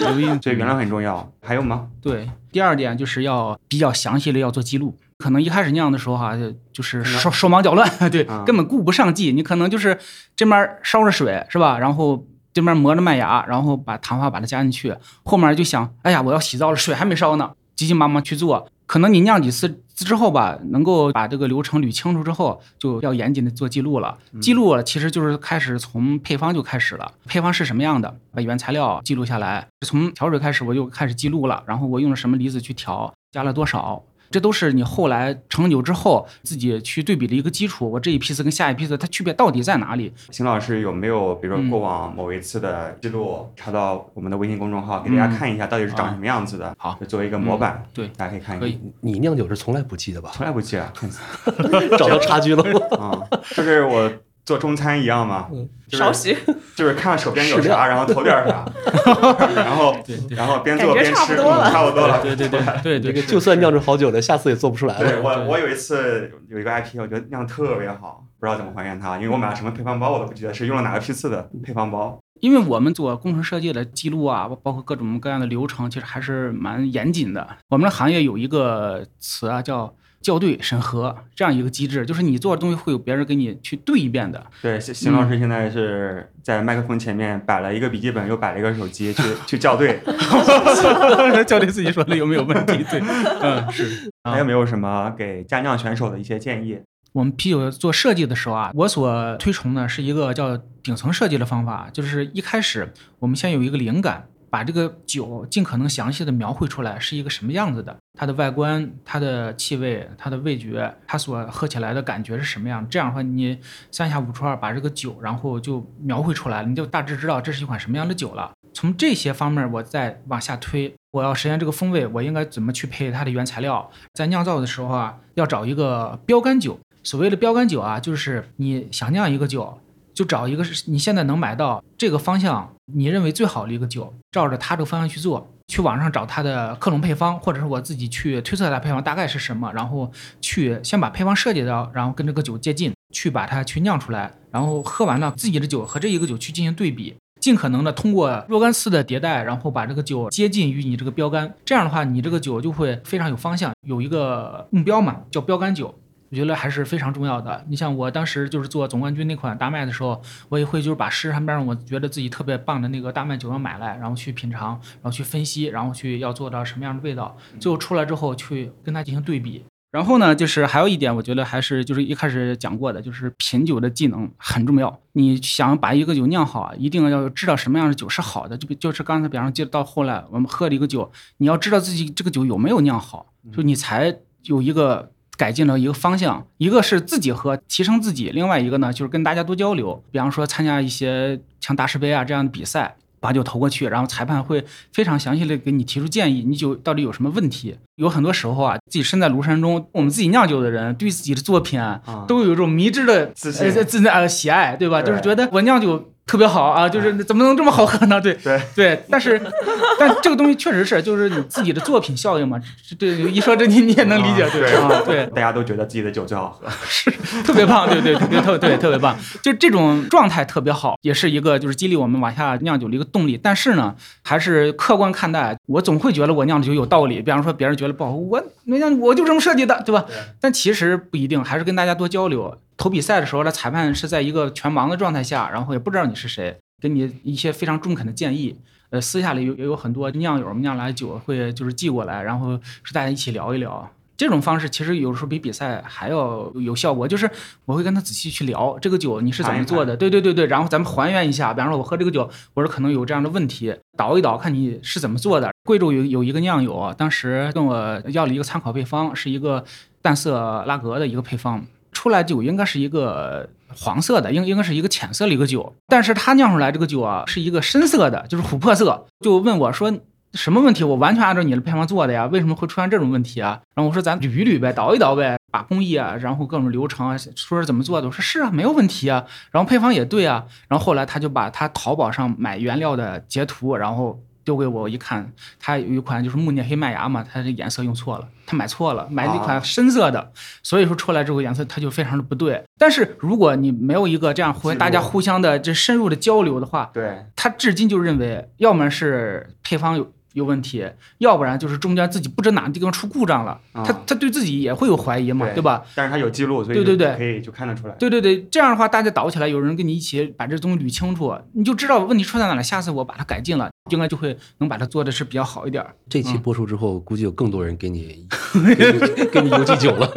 [0.00, 1.30] 有一所以原料很重要。
[1.42, 1.88] 还有吗？
[2.02, 4.96] 对，第二点就是要比较详细的要做记录。
[5.18, 6.32] 可能一开始酿的时候哈、
[6.72, 9.32] 就是手手忙脚乱， 对，啊根本顾不上记。
[9.32, 9.98] 你可能就是
[10.34, 11.78] 这边烧着水是吧？
[11.78, 18.68] 然后这边磨着麦芽，然后把糖化把它加进去，后面就想，哎呀，我要洗澡了，水还没烧呢，急急忙忙去做。
[18.86, 24.18] 可能你酿几次之后吧，能够把这个流程捋清楚之后，就要严谨的做记录了。
[24.40, 29.68] 记录了，其实就是开始从配方就开始了，配方是什么样的，把原材料记录下来。
[29.86, 34.02] 从调水开始，我就开始记录了，然后我用了什么离子去调，加了多少。
[34.30, 37.90] 这都是你后来成酒之后自己去对比的一个基础。
[37.90, 40.12] 我这一批次跟下一批次它区别到底在哪里？
[40.30, 46.74] 邢老师有没有比如说过往某一次的记录查到我们的微信公众号，给大家看一下到底是长什么样子的？
[46.78, 48.80] 好，作为一个模板，对，大家可以看一可以看。
[49.00, 50.30] 你酿酒是从来不记的吧？
[50.32, 50.92] 从来不记啊，
[51.98, 52.80] 找到差距了吗？
[52.98, 54.10] 啊，就是我
[54.50, 55.46] 做中餐一样嘛，
[55.86, 56.36] 就是
[56.74, 58.64] 就是看手边有啥，然后投点啥，
[59.54, 59.94] 然后
[60.30, 61.68] 然后边做边吃，差不多了。
[61.68, 62.20] 嗯差不多了。
[62.20, 65.22] 对对对对对，这个就算酿出好酒的，下次也做不出来对了。
[65.22, 72.18] 我我有一次有一个 IP，我觉得酿得特别好，不知道怎么还原它，因为我买了什么配方包我都不记得是用了哪个批次的配方包。
[72.40, 77.46] 因为我们做工程设计的记录啊，包括各种各样的流程，其实还是蛮严谨的。
[77.68, 84.44] 我们的行业有一个词啊，叫校对审核这样一个机制，就是你做的东西会有别人给你去对一遍的。
[84.60, 90.00] 对，邢邢老师现在是在麦克风前面摆了一个笔记本，又摆了一个手机去 去校对。
[91.46, 92.84] 校对自己说的有没有问题？
[92.90, 93.00] 对，
[93.40, 94.10] 嗯，是。
[94.22, 96.78] 啊还有没有什么给家酿选手的一些建议？
[97.12, 112.86] 我们啤酒做设计的时候啊，我所推崇的是一个叫顶层设计的方法，就是一开始我们先有一个灵感，把这个酒尽可能详细的描绘出来是一个什么样子的，它的外观、它的气味、它的味觉，它所喝起来的感觉是什么样。
[112.88, 113.58] 这样的话，你
[113.90, 118.50] 三下五除二把这个酒，然后就描绘出来了，你就大致知道这是一款什么样的酒了。
[118.74, 123.90] 从这些方面我再往下推，我要实现这个风味，我应该怎么去配它的原材料？
[124.14, 126.78] 在酿造的时候啊，要找一个标杆酒。
[127.02, 129.80] 所谓的标杆酒啊，就是你想酿一个酒，
[130.20, 147.16] 就找一个是你现在能买到这个方向你认为最好的一个酒，照着它这个方向去做，去网上找它的克隆配方，或者是我自己去推测它配方大概是什么，然后去先把配方设计到，然后跟这个酒接近，去把它去酿出来，然后喝完了自己的酒和这一个酒去进行对比。
[147.40, 155.94] 尽可能的通过若干次的迭代，然后把这个酒接近于你这个标杆，这样的话，你这个酒就会非常有方向，有一个目标嘛，叫标杆酒。
[156.30, 157.64] 我觉得还是非常重要的。
[157.68, 169.64] 你像我当时就是做总冠军那款大麦的时候，我也会就是把市场边上我觉得自己特别棒的那个大麦酒要买来，然后去品尝，然后去分析，然后去要做到什么样的味道，最后出来之后去跟它进行对比。
[169.90, 175.00] 然后呢，就是还有一点，我觉得还是就是一开始讲过的，就是品酒的技能很重要。
[175.14, 178.56] 你想把一个酒酿好啊，一定要知道什么样的酒是好的。
[178.56, 185.10] 就比就是刚才比方说，接到后来我们喝了一个酒，你要知道自己这个酒有没有酿好，就你才有一个。
[185.40, 190.04] 改进了一个方向，一个是自己喝，提升自己；另外一个呢，就是跟大家多交流。
[190.10, 197.78] 比方说参加一些像大师杯啊这样的比赛，把酒投过去，然后裁判会非常详细的给你提出建议，你酒到底有什么问题。
[197.96, 205.00] 有很多时候啊，自己身在庐山中，我们自己酿酒的人对自己的作品啊，都有一种迷之的自自呃喜爱，对吧？
[205.00, 208.20] 对就是觉得我酿酒特别好啊，就是怎么能这么好喝呢？
[208.20, 209.36] 对对对，但是
[209.98, 212.56] 但这个东西确实是，就是你自己的作品效应嘛。
[212.96, 216.70] 对，一说这你你也能理解，对啊，对，大家都觉得自己的酒最好喝。
[216.86, 217.10] 是
[217.42, 223.36] 特别棒，对对对，特对特别棒，就这种状态特别好，也是一个就是激励我们往下酿酒的一个动力。
[223.36, 227.20] 但是呢，还是客观看待，我总会觉得我酿的酒有道理。
[227.20, 230.04] 比方说别人觉得不好，我没酿我就这么设计的，对吧？
[230.40, 232.56] 但其实不一定，还是跟大家多交流。
[232.80, 238.56] 投比赛的时候，呢，裁判是在一个全盲的状态下，然后也不知道你是谁，给你一些非常中肯的建议。
[238.88, 243.86] 呃，私下里有也有很多酿友酿来酒会就是寄过来，然后是大家一起聊一聊。
[244.16, 247.30] 这种方式其实有时候比比赛还要有效果，就是
[247.66, 255.50] 我会跟他仔细去聊这个酒你是怎么做的，对对对对，然后咱们还原一下，比方说我喝这个酒，我说可能有这样的问题，倒一倒看你是怎么做的。
[255.64, 259.62] 贵州有有一个酿友啊，当时跟我要了一个参考配方，是一个
[260.00, 269.92] 淡色拉格的一个配方，出来酒应该是一个黄色的，应应该是一个浅色的一个酒，但是他酿出来这个酒啊是一个深色的，就是琥珀色，就问我说。
[270.32, 270.84] 什么问题？
[270.84, 273.60] 我完全按照你的配方做的呀，为什么会出现这种问题啊？
[273.74, 278.06] 然后我说咱捋一捋呗，倒一倒呗，把工艺啊，然后各种流程啊，说是怎么做的。
[278.06, 279.26] 我说是啊，没有问题啊。
[279.50, 280.46] 然后配方也对啊。
[280.68, 292.62] 然后后来他就把他淘宝上买原料的截图，然后丢给我我一看，他有一款就是木涅黑麦芽嘛，他这颜色用错了，他买错了，买了一款深色的，所以说出来之后颜色它就非常的不对。
[292.78, 300.12] 但是如果你没有一个这样互大家互相的这深入的交流的话，对，他至今就认为，要么是配方有。
[300.34, 300.86] 有问题，
[301.18, 305.82] 要不然就是中间自己不知哪个地方出故障了，啊他他对自己也会有怀疑嘛，对对吧？
[305.94, 307.94] 但是他有记录，所以对对对可以就看得出来。
[307.98, 312.62] 对对对，这样的话大家倒起来，有人跟你一起把这东西捋清楚，你就知道问题出在哪了。
[312.62, 315.84] 下次我把它改进了，应该就会能把它做的是比较好一点。
[316.08, 318.26] 这期播出之后，估计有更多人给你
[319.32, 320.08] 给你邮寄酒了，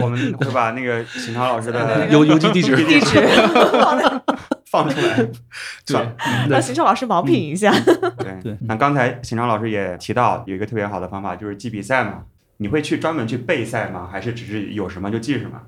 [0.00, 3.20] 我们会把那个秦涛老师的 邮邮寄地址地址
[4.70, 5.16] 放出来。
[5.86, 6.08] 对，
[6.48, 7.72] 让邢超老师盲品一下。
[8.18, 12.24] 对对那刚才邢超老师也提到有一个特别好的方法，就是记比赛嘛。
[12.60, 14.08] 你会去专门去备赛吗？
[14.10, 15.62] 还是只是有什么就记什么？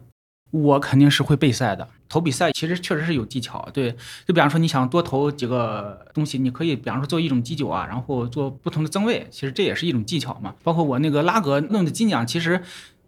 [0.51, 1.87] 我肯定是会备赛的。
[2.09, 3.93] 投比赛其实确实是有技巧，对，
[4.27, 10.53] 就比方说你想多投几个东西，你可以比方说做一种基酒啊，然后做不同的增味，其实这也是一种技巧嘛。
[10.65, 12.61] 包括我那个拉格弄的金奖，其实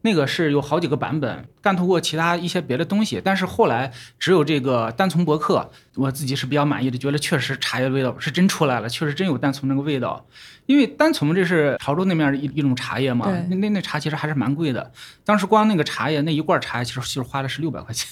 [0.03, 10.27] 那个是有好几个版本，干透过其他一些别的东西，但是后来只有这个单丛博客，我自己是比较满意的，觉得确实茶叶味道是真出来了，确实真有单丛那个味道。
[10.67, 14.93] 因为单丛这是潮州那面一一种茶叶嘛，那那那茶其实还是蛮贵的。
[15.25, 18.09] 当时光那个茶叶那一罐茶叶，其实其实花了是六百块钱，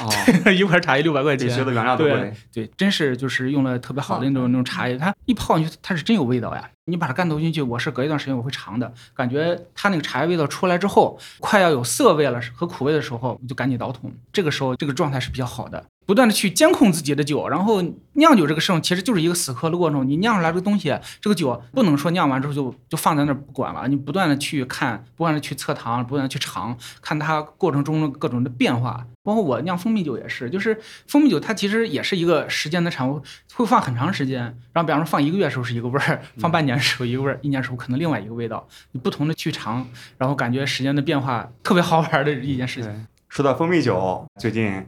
[0.00, 0.10] 哦，
[0.52, 1.48] 一块茶叶六百块钱。
[1.48, 2.34] 这所有的原料都对贵。
[2.52, 6.70] 对，真是就是用了特别好的那种那种茶叶，它一泡进去，它是真有味道呀。
[6.84, 14.12] 你把它干投进去，我是隔一段时间我会尝的，感觉它那个茶叶味道出来之后，快要有涩味了和苦味的时候，我就赶紧倒桶。
[14.32, 17.82] 这个时候这个状态是比较好的，不断的去监控自己的酒，然后
[18.14, 20.08] 酿酒这个事情其实就是一个死磕的过程。
[20.08, 29.06] 你酿出来这个东西，这个酒不能说酿完之后就就放在那儿不管了，你不断的去看，不断的去测糖，不断的去尝，看它过程中的各种的变化。
[29.22, 34.40] 包括我酿蜂蜜酒也是，就是蜂蜜酒它其实也是一个时间的产物，会放很长时间。
[34.72, 43.06] 然后比方说放一个月的时候是一个味儿，放半年的时候一个味儿，一年的时候可能另外一个味道，你不同的去尝，然后感觉时间的变化特别好玩的一件事情。
[43.28, 44.86] 说到蜂蜜酒，最近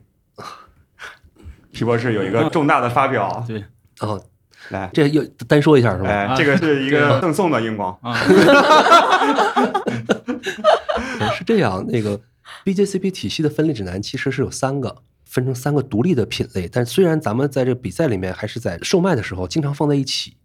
[1.73, 3.65] 皮博士有一个重大的发表，对
[4.01, 4.23] 哦，
[4.71, 6.09] 来，这又单说一下是吧？
[6.09, 8.13] 哎，啊这个是一个赠送的荧光，啊，
[11.21, 12.21] 呃 是这样，那个
[12.65, 16.69] BJCP 体系的分类指南其实是有三个，分成三个独立的品类。
[16.71, 20.37] 但虽然咱们在这个比赛里面还是在售卖的时候经常放在一起，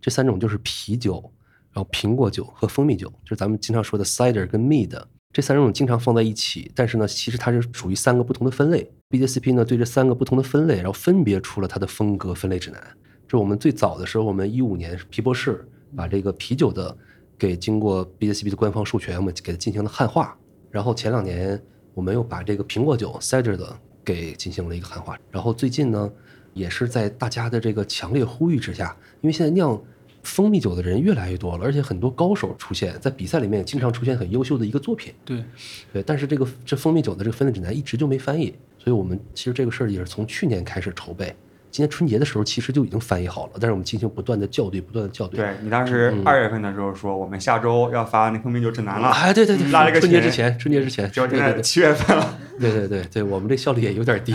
[0.00, 1.32] 这三种就是啤酒，
[1.72, 5.00] 然后苹果酒和蜂蜜酒，就是咱们经常说的 cider 跟 mead。
[5.32, 8.90] 这三种经常放在一起，但是呢，其实它是属于三个不同的分类。
[9.08, 12.80] BJCP 呢对这三个不同的分类，然后分别出了它的风格分类指南。
[13.26, 15.66] 这我们最早的时候，我们一五年皮博士
[15.96, 16.94] 把这个啤酒的
[17.38, 20.36] 给经过 BJCP 的官方授权，我们给它进行了汉化。
[20.70, 21.60] 然后前两年
[21.94, 25.18] 我们又把这个苹果酒 cider 的给进行了一个汉化。
[25.30, 26.10] 然后最近呢，
[26.52, 29.82] 也是在大家的这个强烈呼吁之下，因为现在酿
[30.22, 35.12] 蜂蜜酒的人越来越多了，而且很多高手出现在比赛里面，也经常出现很优秀的一个作品。
[35.24, 35.44] 对，
[35.92, 41.34] 对，但是这个这蜂蜜酒的这个分类指南一直就没翻译，所以我们其实这个事儿也是从去年开始筹备。
[41.70, 45.40] 今年春节的时候其实就已经翻译好了，但是我们进行不断的校对，不断的校对。
[45.40, 54.32] 对你当时嗯二月份的时候说，我们下周要发那蜂蜜酒指南了，哎，对对对，拉了个春节之前，春节之前，结果对对对现在七月份了， 对对对对，我们这效率也有点低。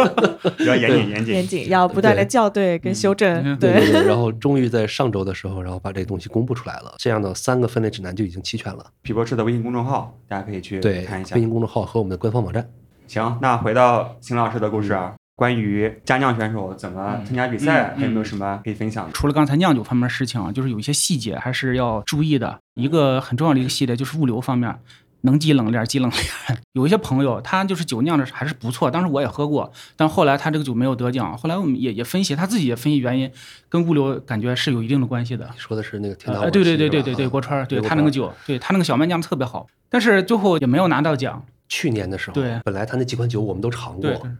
[0.56, 1.46] 比较严谨严谨严。
[1.46, 3.30] 谨，要不断的校对跟修正。
[3.44, 8.84] 嗯对对对，然后终于在上周的时候，然后把这个东西公布出来了，这样的三个分类指南就已经齐全了。
[9.02, 11.40] 皮博士的微信公众号，大家可以去对，看一下微。
[11.40, 12.68] 信公众号和我们的官方网站。
[13.06, 19.12] 行，那回到秦老师的故事啊，关于家酿选手怎么参加比赛，还有没有什么可以分享的？
[19.12, 22.58] 除了刚才酿酒方面的事情啊，就是有一些细节还是要注意的。
[22.74, 24.74] 一个很重要的一个细节就是物流方面，
[25.22, 26.24] 能积冷链儿积冷链。
[26.72, 31.36] 有一些朋友他就是酒酿的还是不错，当时我也喝过，但后来他这个酒没有得奖。
[31.36, 33.30] 后来我们也也分析，他自己也分析原因，
[33.68, 35.48] 跟物流感觉是有一定的关系的。
[35.52, 41.44] 你说的是那个天堂呃，对对对对对对，啊国川，对他那个酒，对他那个小麦酿的特别好，但是最后也没有拿到奖。
[41.68, 44.30] 去年的时候，对本来他那几款酒我们都尝过对，对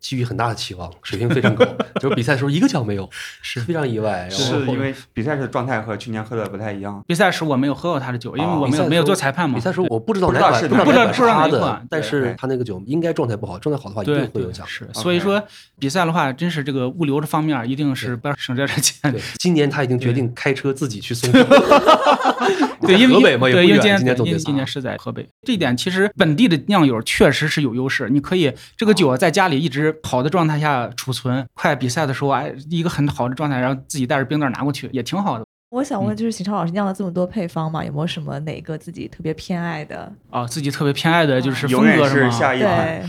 [0.00, 1.64] 寄予很大的期望，水平非常高，
[2.00, 3.08] 就是比赛的时候一个奖没有，
[3.42, 4.26] 是非常意外。
[4.30, 7.04] 然后是因为比赛时的状态和去年喝的不太一样。
[7.06, 9.56] 比赛时我没有喝过他的酒，因为哦我没有没有做裁判嘛。
[9.56, 14.66] 比赛时候我不知道哪款不知道他的但是他那个酒应该状态不好，状态好的话一定会有奖。
[14.66, 15.42] 是，所以说
[15.78, 19.14] 比赛的话，真是这个物流这方面一定是不要省这点钱。
[19.38, 21.30] 今年他已经决定开车自己去送。
[22.86, 28.08] 对，因为河北嘛也对，不远，因为今年今年总决赛因为今年是在河北，这一点其实本地的酿友确实是有优势。
[28.10, 35.44] 你可以这个酒在家里一直好的状态下储存，快比赛的时候，哎，一个很好的状态，然后自己带着冰袋拿过去，也挺好的。
[35.70, 40.12] 我想问，就是邢超老师酿了这么多配方嘛，有没有什么哪个自己特别偏爱的？
[40.30, 42.30] 啊，自己特别偏爱的就是风格是风格吗？
[42.30, 43.08] 下一款，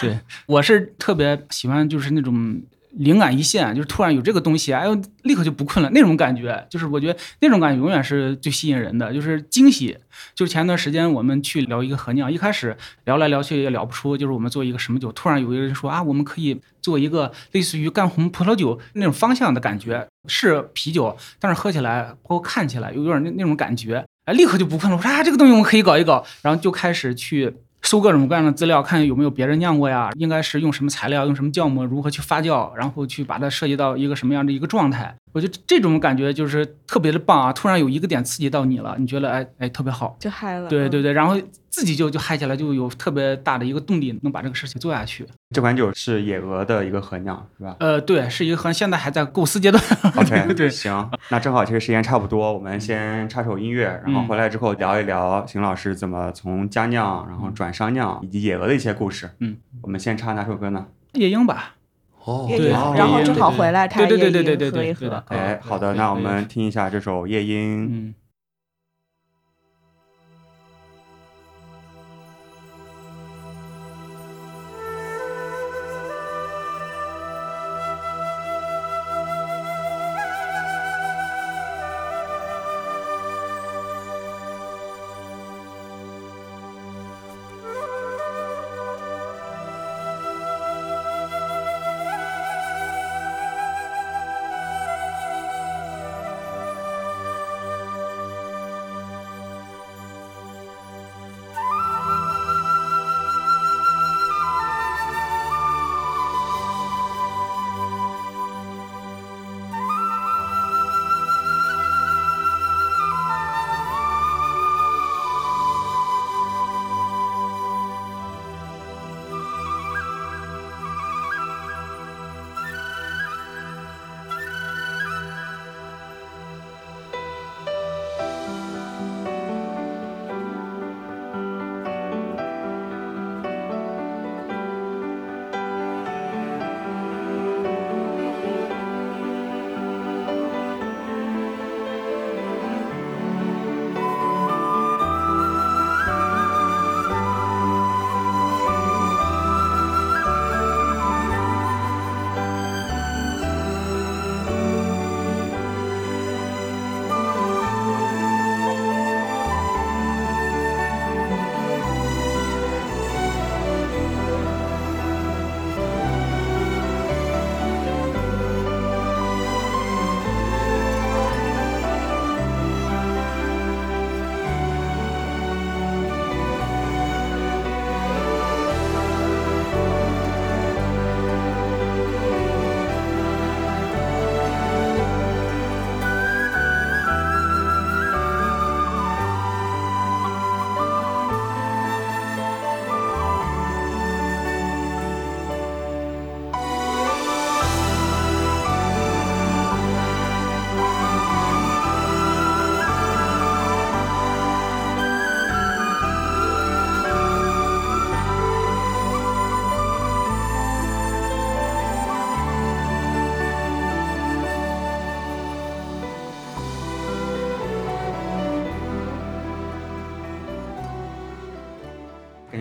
[0.00, 2.60] 对， 对，我是特别喜欢就是那种
[2.96, 6.66] 灵感一现，就是突然有这个东西，哎呦，立刻就不困了那种感觉。
[6.70, 9.96] 就是我觉得那种感觉永远是最吸引人的，就是惊喜。
[10.34, 15.10] 就是前段时间我们去聊一个合酿，一开始聊来聊去也聊不出，就是我们做一个什么酒。
[15.12, 24.96] 突然有一个人说啊，我们可以做一个类似于干红葡萄酒那种方向的感觉，是啤酒，但是喝起来包括看起来有点那那种感觉，哎，立刻就不困了。
[24.96, 27.52] 我说啊，这个东西我们可以搞一搞，然后就开始去。
[27.84, 35.14] 搜各种各样的资料，看有没有别人酿过呀，应该是用什么材料，用什么酵母，如何去发酵，然后去把它涉及到一个什么样的一个状态。
[35.34, 37.52] 我觉得这种感觉就是特别的棒啊！
[37.52, 40.68] 突然有一个点刺激到你了，你觉得哎哎特别好，就嗨了。
[40.68, 41.36] 对对对，然后
[41.68, 45.26] 自己就就嗨起来，就有特别大的一个动力，能把这个事情做下去。
[45.50, 49.82] 这款酒是野鹅的一个合酿，是吧呃，对，是一个和现在还在构思阶段。？
[50.16, 59.28] OK，对行，那正好这个时间差不多，我们先插首音乐，然后嗯回来之后聊一聊邢老师怎么从家酿，然后转商酿，以及野鹅的一些故事。
[59.40, 60.86] 嗯，我们先插哪首歌呢？
[61.14, 61.73] 夜莺吧，
[62.24, 65.22] 哦，对哦然后正好回来他夜对对对对莺对对喝一喝。
[65.28, 67.86] 哎，好的，那我们听一下这首《夜莺》。
[67.90, 68.14] 嗯。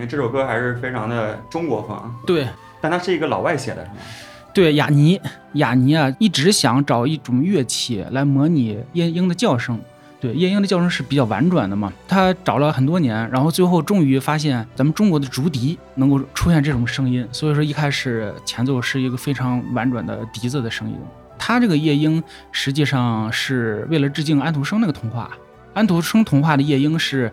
[0.05, 2.47] 这首歌还是非常的中国风，对
[2.81, 3.97] 但它是一个老外写的，是吗？
[4.53, 5.19] 对，雅尼，
[5.53, 9.79] 雅尼啊，一直想找一种乐器来模拟夜莺的叫声。
[10.19, 20.95] 对，夜莺的叫声是比较婉转的嘛，他找了很多年，然后最后终于发现咱们中国的竹笛能够出现这种声音，所以说一开始前奏是一个非常婉转的笛子的声音。
[21.37, 25.29] 他这个夜莺实际上是为了致敬安徒生那个童话，
[25.73, 27.29] 安徒生童话的夜莺是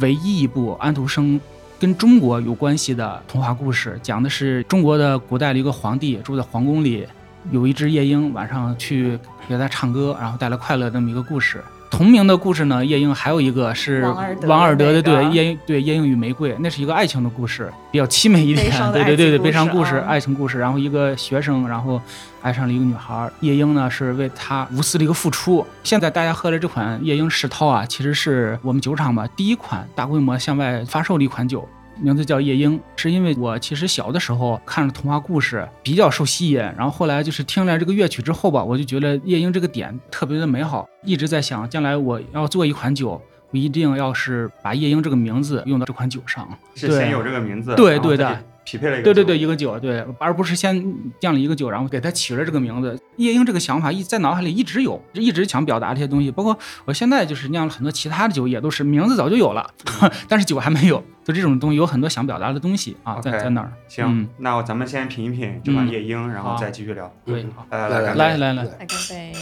[0.00, 1.38] 唯一一部安徒生
[1.80, 7.06] 跟中国有关系的童话故事，讲的是中国的古代的一个皇帝住在皇宫里，
[7.50, 11.64] 有一只夜莺晚上去给他唱歌，然后带来快乐这么一个故事。
[11.90, 14.02] 同名的故事呢，夜莺还有一个是
[14.46, 20.58] 王尔德的对夜莺对夜莺与玫瑰，那是一个爱情的故事，比较凄美一点对对对对，悲伤故事、啊爱情故事。
[20.58, 22.00] 然后一个学生，然后
[22.40, 25.66] 爱上了一个女孩，夜莺呢是为他无私的一个付出。
[25.82, 31.68] 现在大家喝的这款夜莺世涛啊，其实是我们酒厂吧第一款大规模向外发售的一款酒。
[32.00, 46.48] 名字叫夜莺，是因为我其实小的时候看着童话故事比较受吸引，然后后来就是听了这个乐曲之后吧，我就觉得夜莺这个点特别的美好，一直在想将来我要做一款酒，我一定要是把夜莺这个名字用到这款酒上。
[46.74, 50.76] 对是先有这个名字，对对的匹配了一个酒对对对，一个酒，对，而不是先
[51.20, 52.98] 酿了一个酒，然后给它起了这个名字。
[53.16, 56.30] 夜莺这个想法一在脑海里一直有，一直想表达这些东西。
[56.30, 59.68] 包括我现在就是酿了很多其他的酒，也都是名字早就有了，
[60.28, 61.02] 但是酒还没有。
[61.22, 63.70] 就这种东西有很多想表达的东西啊，在在那儿。
[63.88, 67.12] 行那我咱们先品一品这款嗯夜莺，然后再继续聊。
[67.24, 69.32] 对，嗯好，来来来来来来，来干杯！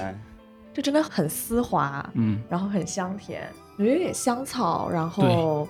[0.00, 0.14] 来，
[0.72, 3.42] 这真的很丝滑，嗯，然后很香甜，
[3.76, 5.68] 有一点香草，然后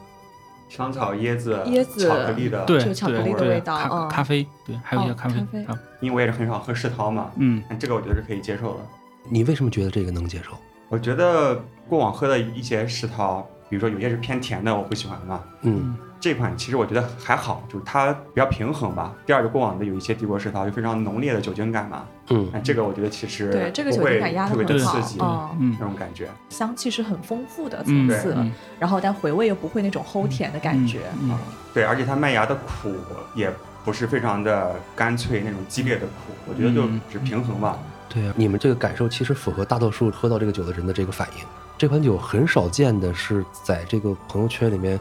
[0.69, 2.65] 香草、椰子、椰子巧克力的。
[2.65, 8.81] 对就巧克力的对味道咖嗯咖啡，对，还有一些哦咖啡咖啡啊，因为我也是很少喝世涛嘛，嗯这个我觉得是可以接受的。
[9.29, 10.53] 你为什么觉得这个能接受？
[10.89, 15.41] 我觉得过往喝的一些世涛，比如说有些是偏甜的，我不喜欢嘛。
[15.63, 19.15] 嗯这款其实我觉得还好，就是它比较平衡吧。
[19.25, 26.29] 第二，就过往的有一些帝国世涛就非常浓烈的酒精感嘛，嗯那这个我觉得其实对这个酒精感压的特别很好的刺激嗯嗯那种感觉。
[26.49, 31.01] 香气是很丰富的嗯层次，嗯然后但回味又不会那种齁甜的感觉。
[31.21, 31.39] 嗯嗯
[31.75, 32.93] 对，而且它麦芽的苦
[33.35, 33.53] 也
[33.85, 37.79] 不是非常的干脆那种激烈的苦，我觉得就嗯只平衡吧。
[38.09, 41.45] 对啊，你们这个感受其实符合大多数喝到这个酒的人的这个反应。
[41.79, 44.99] 这款酒很少见的是在这个朋友圈里面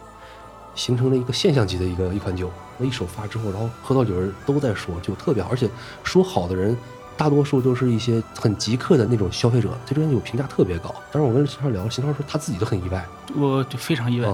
[0.75, 2.51] 形成了一个现象级的一个一款酒。
[2.77, 5.69] 那一首发之后，然后喝到酒人都在说，酒特别好，而且
[6.03, 6.77] 说好的人
[7.15, 10.93] 大多数都是一些很极客的那种消费者，对这款酒评价特别高。
[11.09, 13.05] 当时我跟邢超聊，邢超说他自己都很意外。
[13.33, 14.29] 我就非常意外，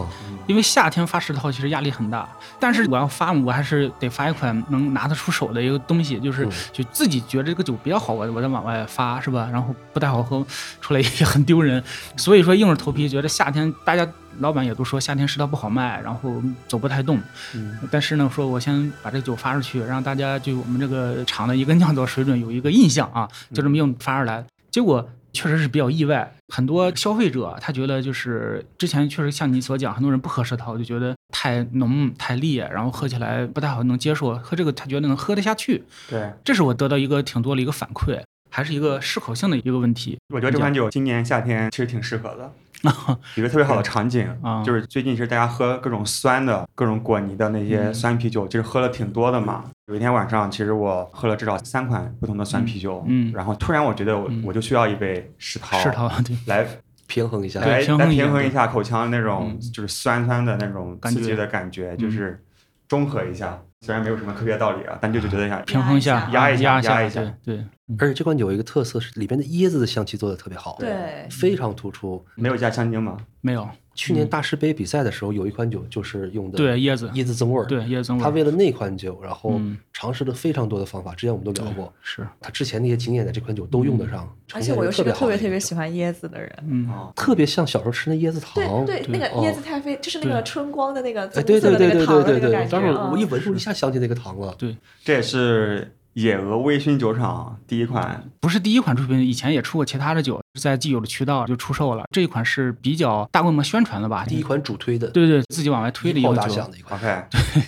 [0.48, 2.28] 因为夏天发十套其实压力很大，
[2.60, 9.48] 但是我要发，我还是得发一款能拿得出手的一个东西，就是就自己觉得这个酒比较好，我我再往外发，是吧？
[9.52, 10.44] 然后不太好喝
[10.82, 11.84] 出来也很丢人，
[12.18, 13.96] 所以说硬着头皮觉得夏天大。
[13.96, 14.08] 家
[14.40, 17.20] 老板也都说夏天石头不好卖，然后走不太动，
[17.56, 17.78] 嗯。
[17.92, 24.46] 但是呢，说我先把这酒发出去，让大家对我们这个厂的一个酿造水准有一个印象啊，就这么硬发出来。
[24.70, 38.22] 结果确实是比较意外，很多消费者他觉得就是之前确实像你所讲，很多人不喝石头就觉得太浓太烈，然后喝起来不太好能接受，喝这个他觉得能喝得下去，对，这是我得到一个挺多的一个反馈，
[38.52, 40.20] 还是一个适口性的一个问题。
[40.34, 42.52] 我觉得这款酒今年夏天其实挺适合的。
[43.38, 49.66] 一个特别好的场景，啊就是最近其实大家喝各种酸的、各种果泥的那些嗯酸啤酒，其实喝了挺多的嘛。
[49.86, 56.68] 有一天晚上，其实我喝了至少三款不同的酸啤酒，嗯嗯然后突然我觉得我、嗯我就需要一杯世涛，世涛对，来
[57.06, 57.60] 平衡一下。
[57.60, 62.44] 来平衡一下来平衡一下口腔那种嗯就是酸酸的那种刺激的感觉，就嗯是
[62.88, 63.62] 中和一下。
[63.84, 67.66] 虽然没有什么科学道理啊，但就是觉得想平衡一下，压一下压压一下对对，
[67.98, 72.24] 而且这款酒有一个特色是里边的椰子的香气做的特别好，对，非常突出。
[72.36, 73.18] 没有加香精吗。
[73.42, 77.66] 没有去年大师杯比赛的时候，有一款酒就是用的对椰子，椰子增味儿。
[77.66, 81.14] 对椰子增味儿，他为了那款酒，然后嗯尝试了非常多的方法。
[81.14, 84.28] 之前我们都聊过，是，他之前那些经验在这款酒都用得上。
[84.54, 86.52] 而且我又是个特别特别喜欢，椰子的人。
[86.68, 86.90] 嗯。
[86.90, 88.86] 啊，特别像小时候吃那椰子糖。
[88.86, 92.72] 对对，那个哦椰子太妃，就是那个春光的那个对对对对色的那个糖对对对，的那个感觉。
[92.72, 94.54] 当时我一嗯闻出一下想起那个糖了。
[94.58, 102.04] 对这也是野鹅微醺酒厂第一款不是第一款出品，以前也出过其他的酒，在既有的渠道就出售了。
[102.12, 104.26] 这一款是比较大规模宣传的吧？
[104.26, 107.00] 第一，款主推的，对对，自己往外推的一炮个酒打响，的一款。
[107.00, 107.24] OK，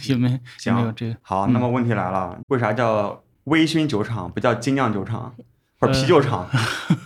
[0.09, 1.15] 有没有行没有这个？
[1.21, 5.33] 好，嗯那么问题来了，为啥叫微醺酒厂，不叫精酿酒厂
[5.79, 6.47] 或者啤酒厂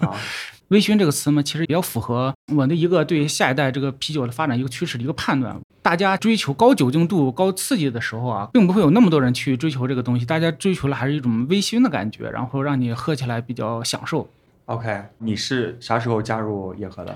[0.02, 0.14] 啊？
[0.70, 5.56] 微醺这个词嘛，其实比较符合我的一个对下一代这个啤酒的发展一个趋势的一个判断。
[5.82, 14.28] 大家追求高酒精度、高刺激的时候啊，并不会有那么多人去追求这个东西，大家追求的还是一种微醺的感觉，然后让你喝起来比较享受。
[14.68, 17.16] OK，你是啥时候加入野河的？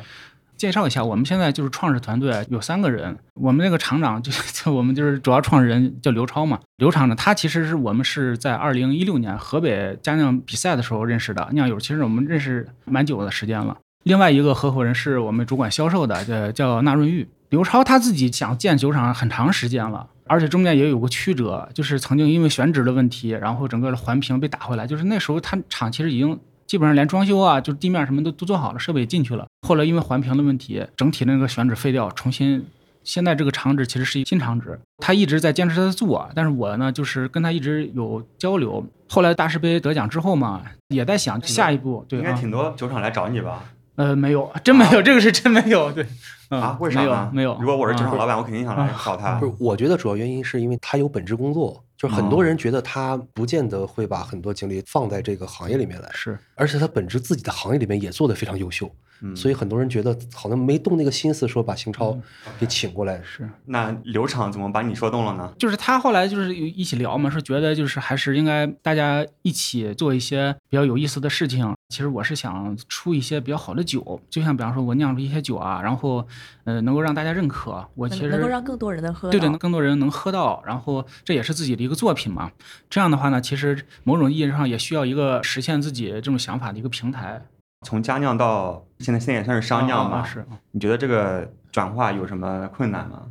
[0.55, 6.57] 介绍一下，我们现在就是创始团队有三个人，我们那个厂长就就 我们就是主要创始人叫刘超嘛。
[6.77, 13.77] 刘厂长他其实是我们是在二零一六年河北家酿比赛的时候认识的酿友，其实我们认识蛮久的时间了。
[14.03, 17.27] 另外一个合伙人是我们主管销售的，叫叫纳润玉。
[17.49, 26.39] 刘超他自己想建酒厂很长时间了，而且中间也有个曲折，就是曾经因为选址的问题，然后整个的环评被打回来，就是那时候他厂其实已经
[26.71, 29.45] 基本上连装修啊，就是地面什么都都做好了，设备也进去了。
[29.67, 32.65] 后来因为环评的问题，整体那个选址废掉，重新。
[33.03, 38.85] 现在这个厂址其实是一新厂址，他一直在坚持他的做，但是我呢，就是跟他一直有交流。
[39.09, 43.65] 后来大师杯得奖之后嘛，也在想下一步，对啊，应该挺多酒厂来找你吧？
[43.95, 46.07] 呃，没有，真没有，这个是真没有，对，
[46.51, 47.31] 嗯、啊，为啥没有呢？
[47.33, 47.57] 没有。
[47.59, 49.45] 如果我是酒厂嗯老板，我肯定想来找他不。
[49.45, 58.91] 是，我觉得主要原因是因为他有本职工作，就是很多人觉得他不见得会把很多精力放在这个行业里面来，是而且他本职自己的行业里面也做得非常优秀，
[59.21, 62.17] 嗯所以很多人觉得好像没动那个心思说把邢超
[62.59, 63.21] 给请过来。
[63.23, 65.53] 是，那刘厂怎么把你说动了呢？
[65.59, 71.71] 就是他后来就是有一起聊嘛，是觉得就是还是应该大家一起做一些比较有意思的事情。
[71.89, 76.25] 其实我是想出一些比较好的酒，就像比方说我酿出一些酒啊，然后
[76.63, 77.85] 呃能够让大家认可。
[77.95, 79.31] 我其实能能够让更多人能喝到。
[79.31, 82.51] 对对，能更多人能喝到，然后这也是自己的一个作品嘛。
[82.89, 87.41] 这样的话呢，其实某种意义上也需要一个实现自己这种想法的一个平台。
[87.85, 90.17] 从家酿到现在，现在也算是商酿嘛。
[90.17, 93.23] 啊是，你觉得这个转化有什么困难吗？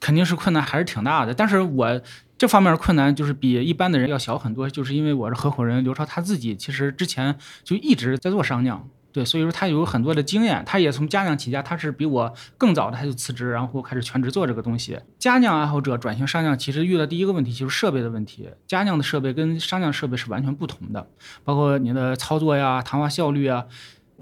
[0.00, 1.34] 肯定是困难还是挺大的。
[1.34, 2.00] 但是我
[2.38, 14.98] 这方面困难就是比一般的人要小很多，就是因为我是合伙人刘超，他自己其实之前就一直在做商酿，对，所以说他有很多的经验，他也从家酿起家，他是比我更早的他就辞职，然后开始全职做这个东西。
[15.18, 18.48] 家酿爱好者转型商酿，其实遇到第一个问题就是设备的问题。
[18.66, 21.08] 家酿的设备跟商酿设备是完全不同的，
[21.44, 23.66] 包括你的操作呀、谈话效率啊。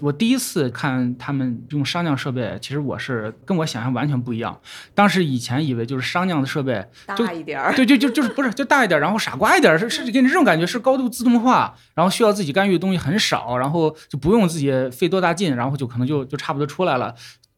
[0.01, 4.59] 我第一次看他们用商酿设备，其实我是跟我想象完全不一样。
[4.95, 6.85] 当时以前以为就是商酿的设备
[7.15, 17.13] 就大一点儿，对，就就 就是不是就大一点，然后傻瓜一点，是是给你这种感觉，是高度自动化，然后需要自己干预的东西很少，然后就不用自己费多大劲，然后就可能就就差不多出来了。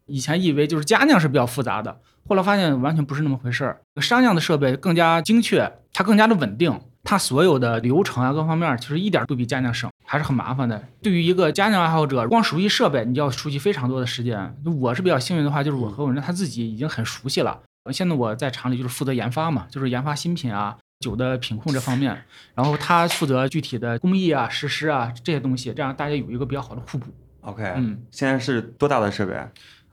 [0.08, 1.96] 以前以为就是家酿是比较复杂的，
[2.28, 3.82] 后来发现完全不是那么回事儿。
[4.02, 10.84] 商酿的设备更加精确，它更加的稳定，它所有的流程啊各方面其实一点都比家酿省，还是很麻烦的。
[11.02, 14.54] 对于一个家庭爱好者，光熟悉设备，你就要熟悉非常多的时间。
[14.82, 17.62] 我是比较幸运的话，就是我和我人他自己已经很熟悉了。
[17.94, 27.06] 现在我在厂里就是负责研发嘛，就是研发新品啊、酒的品控这方面，然后他负责具体的工艺啊、实施啊这些东西，这样大家有一个比较好的互补。
[27.40, 29.34] OK，嗯，现在是多大的设备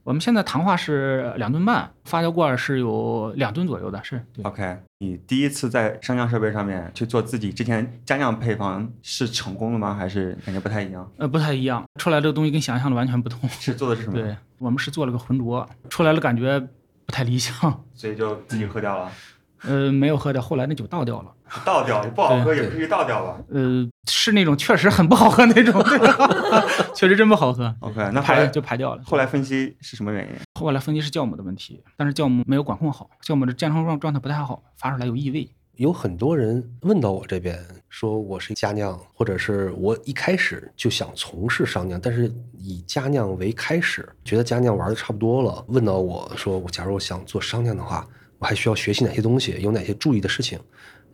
[0.09, 4.43] 我们现在糖化是两吨半，发酵罐是有两吨左右的，是对。
[4.43, 9.93] ？OK，你第一次在升降设备上面去做自己之前加酿配方是成功的吗？
[9.95, 11.07] 还是感觉不太一样？
[11.19, 13.47] 呃，不太一样，出来这个东西跟想象的完全不同。
[13.61, 14.15] 是做的是什么？
[14.15, 16.59] 对我们是做了个浑浊，出来了感觉
[17.05, 17.55] 不太理想。
[17.93, 19.13] 所以就自己喝掉了，
[19.63, 21.33] 呃，没有喝掉，后来那酒倒掉了。
[21.65, 25.83] 倒掉不好喝也不至于倒掉吧呃，是那种确实很不好喝那种，
[26.95, 29.03] 确实真不好喝，？OK，那排来就排掉了。
[29.03, 30.35] 后来分析是什么原因？
[30.61, 35.49] 后来分析是酵母的问题，但是酵母没有管控好，酵母的健康状状态不太好，发出来有异味。
[35.77, 48.07] 有很多人问到我这边，说我是家酿，或者是我一开始就想从事商酿，但是以家酿为开始，觉得家酿玩的差不多了，问到我说，我假如我想做商酿的话，
[48.39, 50.59] 我还需要学习哪些东西，有哪些注意的事情。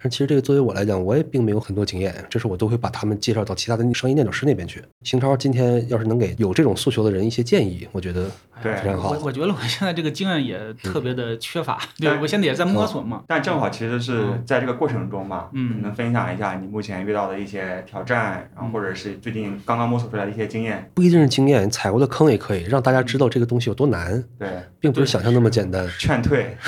[0.04, 4.82] 但其实这个作为我来讲，我也并没有很多经验，这是我都会把他们介绍到其他的商业酿酒师那边去。
[5.02, 8.30] 邢超今天要是能给有这种诉求的人一些建议，我觉得
[8.62, 9.20] 对非常好我。
[9.24, 13.22] 我觉得我现在这个经验也特别的缺乏，对我现在也在摸索嘛。
[13.26, 20.86] 但正好其实是在这个过程中嘛，嗯能分享一下你目前遇到的一些挑战，然后或者是最近刚刚摸索出来的一些经验。
[20.92, 25.88] 不一定是经验，踩过的坑也可以让大家知道这个东西有多难，对， 并不是想象那么简单。
[25.98, 26.54] 劝退。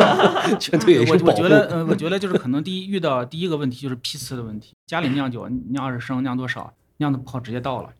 [0.58, 1.42] 劝退也是我保护。
[1.42, 4.74] 我觉得，呃，我觉得就是可能第一遇到第一个问题就是批次的问题。
[4.86, 7.90] 家里酿酒，你酿二十升，酿多少，酿的不好直接倒了。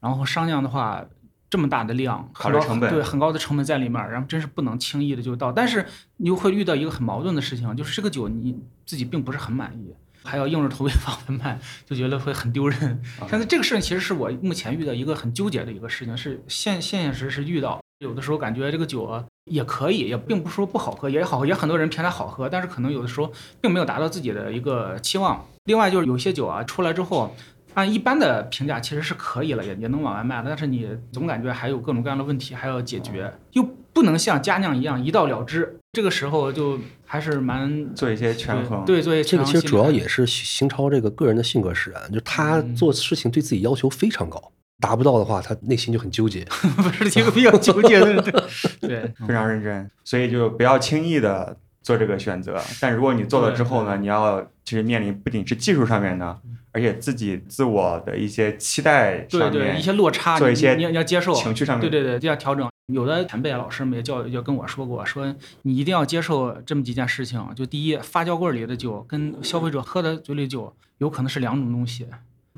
[0.00, 1.04] 然后商酿的话，
[1.48, 5.52] 这么大的量，很高考虑成本对，很高的成本在里面，然后真是不能轻易的就倒。
[5.52, 5.86] 但是
[6.16, 13.02] 你又会遇到一个很矛盾的事情，就是这个酒你自己并不是很满意，还要硬着头皮 往外卖，就觉得会很丢人。
[13.28, 17.80] 但是这个事情其实是我目前遇到一个很纠结的一个事情，是现现现实是遇到。
[18.00, 23.30] 有的时候感觉这个酒啊也可以，也并不是说不好喝，也好喝，也很多人评它好喝，但是可能有的时候
[23.60, 25.46] 并没有达到自己的一个期望。
[25.64, 27.36] 另外就是有些酒啊出来之后，
[27.74, 35.76] 按一般的评价其实是可以了，也也能往外卖了，但是你总感觉还有各种各样的问题还要解决，又不能像佳酿一样一到了之。
[35.92, 38.82] 这个时候就还是蛮做一些权衡。
[38.86, 46.44] 对，对，这个其实主要也是是邢超这个个人的性格使然，就他嗯做事情对自己要求非常高，达不到的话，他内心就很纠结。
[46.76, 48.32] 不是一个比较纠结的人，对
[48.88, 52.60] 对， 非常认真，所以就不要轻易的做这个选择。
[52.80, 56.38] 但如果你做了之后呢，你要其实面临不仅是技术上面的，
[56.72, 62.68] 而且自己自我的一些期待对对，上面一，些落差，你做一些你你要接受，情绪上面，对对对，就要调整。
[62.92, 67.40] 有的前辈老师们也教也跟我说过，说你一定要接受这么几件事情。
[67.54, 72.06] 就第一，发酵柜里的酒跟消费者喝的嘴里酒有可能是两种东西，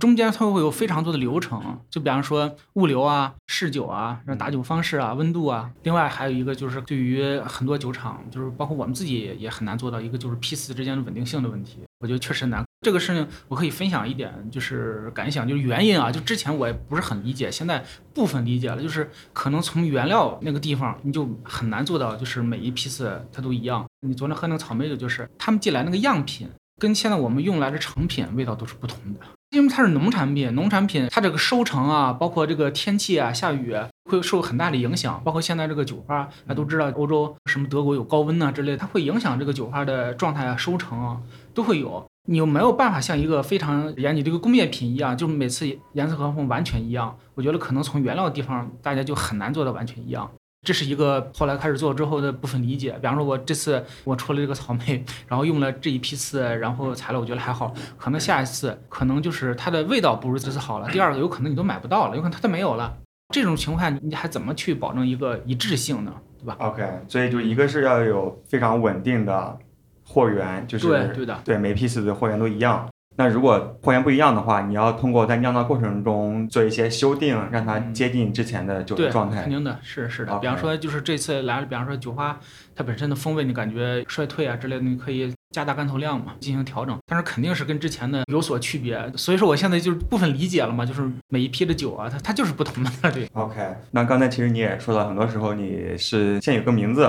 [0.03, 5.70] 中间它会有非常多的流程，就比方说物流啊、试酒啊、打酒方式啊、温度啊。
[5.84, 11.78] 另外还有一个就是对于很多酒厂，就是包括我们自己也也很难做到一个就是批次之间的稳定性的问题。
[12.00, 12.64] 我觉得确实难。
[12.80, 16.11] 这个事情我可以分享一点，就是感想，就是原因啊。
[16.11, 23.86] 就之前我也不是很理解，现在部分理解了，就是可能从原料那个地方，你就很难做到，就是每一批次它都一样。
[24.05, 26.48] 你昨天喝那个草莓酒，就是他们寄来那个样品，
[26.80, 29.20] 跟现在我们用来的成品味道都是不同的。
[29.53, 35.20] 因为它是农产品，农产品它这个收成啊，包括这个天气啊、下雨会受很大的影响。
[35.22, 41.18] 包括现在这个酒花，大家都知道欧洲什么德国有高温呐、之类，它会影响这个酒花的状态啊、收成啊，
[41.53, 42.03] 都会有。
[42.26, 47.14] 你又没有办法像一个非常严谨这个工业品一样，就是每次颜色和风完全一样。
[47.34, 50.30] 我觉得可能从原料的地方，大家就很难做到完全一样。
[50.64, 52.92] 这是一个后来开始做之后的部分理解。
[52.92, 60.88] 比方说，我这次我出了这个草莓，然后用了这一批次，然后材料我觉得还好，可能下一次可能就是它的味道不如这次好了。
[60.90, 62.96] 第二个，有可能你都买不到了，有可能它都没有了。
[63.34, 66.14] 这种情况下你还怎么去保证一个一致性呢？
[66.38, 69.58] 对吧？OK，所以就一个是要有非常稳定的
[70.04, 72.88] 货源，就是对对的，对每批次的货源都一样。
[73.16, 79.50] 那如果货源不一样的话，你要通过在酿造过程中做一些修订，让它接近之前的酒的，状态肯。
[79.50, 80.38] 定的是是的。
[80.38, 82.38] 比方说，就是这次来了，比方说酒花
[82.74, 86.98] 它本身的风味，你感觉衰退啊之类的，你可以加大干头量嘛，进行调整。
[87.06, 88.98] 但是肯定是跟之前的有所区别。
[89.14, 93.28] 所以说，我现在就是部分理解了嘛，就是每一批的酒啊，它它就是不同的，对。
[93.34, 97.06] OK，那刚才其实你也说了，很多时候你是先有个名字，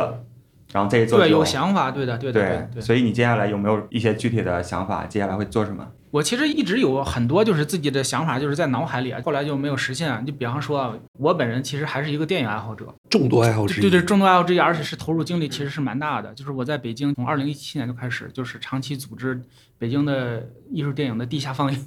[0.73, 2.81] 然后再去做对，有想法，对的，对的，对。
[2.81, 5.05] 所以你接下来有没有一些具体的想法？
[5.05, 5.87] 接下来会做什么？
[6.09, 10.25] 我其实一直有很多就是自己的想法，就是在脑海里啊，后来就没有实现。
[10.25, 13.79] 就比方说啊，我本人其实还是一个电影爱好者，众多爱好者。
[13.81, 16.33] 对对，众多爱好之一，而且是投入精力其实是蛮大的。
[16.33, 19.39] 就是我在北京从二零一七年就开始，就是长期组织
[19.77, 21.79] 北京的艺术电影的地下放映，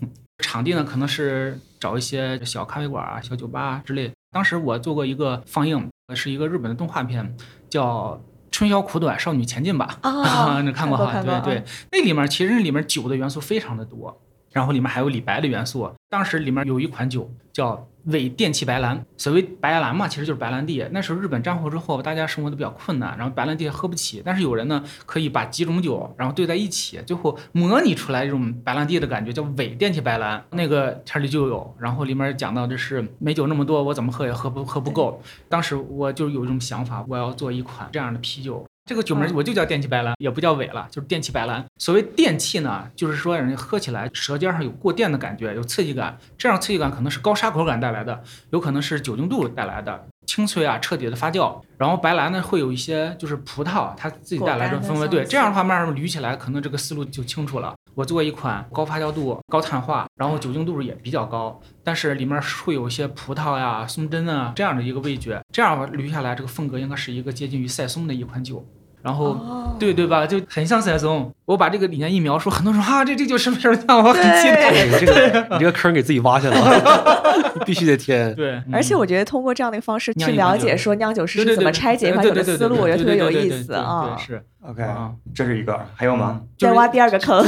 [0.45, 4.13] 场地呢可能是找一些小咖啡馆啊、小酒吧啊之类。
[4.33, 7.37] 当时我做过一个放映，是一个日本的动画片，
[7.69, 8.21] 叫。
[8.57, 9.99] 春宵苦短，少女前进吧。
[10.01, 11.23] 啊 你看过哈？
[11.23, 14.19] 对对，那里面其实里面酒的元素非常的多，
[14.57, 15.93] 然后里面还有李白的元素。
[16.09, 20.83] 当时里面有一款酒叫伪电气白兰，所谓白兰嘛，其实就是白兰地。
[20.93, 30.43] 那时候日本战后之后，大家生活的比较困难，然后白兰地喝不起，但是有人呢可以把几种酒然后兑在一起，最后模拟出来这种白兰地的感觉，叫伪电气白兰。
[30.53, 35.21] 那个片里就有，然后里面讲到这是美酒那么多，我怎么喝也喝不喝不够。
[35.51, 38.65] 当时我就有一种想法，我要做一款这样的啤酒。
[38.87, 41.65] 这个酒名我就叫电气白兰，也不叫尾了，就是电气白兰。
[41.77, 46.17] 所谓电气呢，就是说人家喝起来舌尖上有过电的感觉，有刺激感。
[46.39, 51.61] 这样刺激感可能是高沙口感带来的，有可能是酒精度带来的，清脆啊，彻底的发酵。
[51.77, 55.09] 然后白兰呢，会有一些就是葡萄它自己带来的风味。
[55.09, 57.75] 对，这样的话慢慢捋起来，可能这个思路就清楚了。
[57.97, 68.65] 我做一款高发酵度、高碳化，然后酒精度也比较高，但是里面会有一些葡萄呀、松针啊这样的一个味觉，这样捋下来，这个风格应该是一个接近于赛松的一款酒。
[69.07, 70.27] 然后，哦对对吧？
[70.27, 71.33] 就很像赛松。
[71.45, 73.99] 我把这个理念一描述，很多人说啊，这这就什么时候酿？
[74.03, 74.71] 我很期待。
[74.71, 78.35] 哎，你这个你这个坑给自己挖下了， 必须得填。
[78.35, 84.27] 对，而且嗯我觉得通过这样的方式去了解说酿酒师是怎么拆解一款酒的思路，我觉得特别有意思啊对，。
[84.27, 86.41] 是 OK，、啊，这是一个，还有吗？
[86.59, 87.45] 就是再挖第二个坑，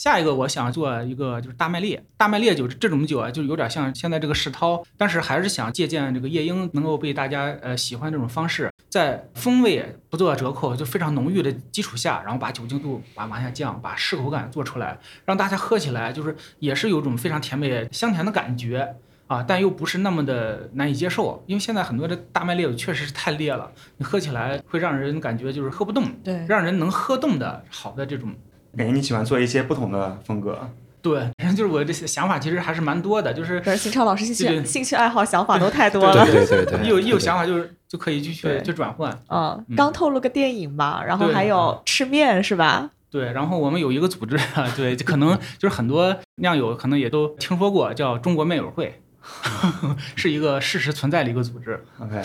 [0.00, 18.96] 下一个我想做一个就是大麦烈，大麦烈酒这种酒啊，就有点像现在这个世涛，但是还是想借鉴这个夜莺能够被大家呃喜欢这种方式，在风味不做折扣，就非常浓郁的基础下，然后把酒精度把往下降，把适口感做出来，让大家喝起来就是也是有种非常甜美香甜的感觉。
[19.26, 28.34] 啊，但又不是那么的难以接受，因为现在很多的大麦烈酒确实是太烈了，你喝起来会让人感觉就是喝不动，对，让人能喝动的好的这种
[28.76, 30.58] 感觉你喜欢做一些不同的风格。
[31.02, 36.26] 对，反正就是我这些想法其实还是蛮多的，就是可是邢超老师兴趣兴趣爱好想法都太多了。
[36.26, 39.10] 对对对对，一有一有想法就是就可以去去对去转换。
[39.28, 42.90] 嗯，嗯刚透露个电影嘛，然后还有吃面是吧？
[43.10, 49.00] 对，然后我们有一个组织，啊对，就可能就是很多酿友可能也都听说过，叫中国面友会，
[50.16, 51.82] 是一个事实存在的一个组织。
[51.98, 52.22] OK，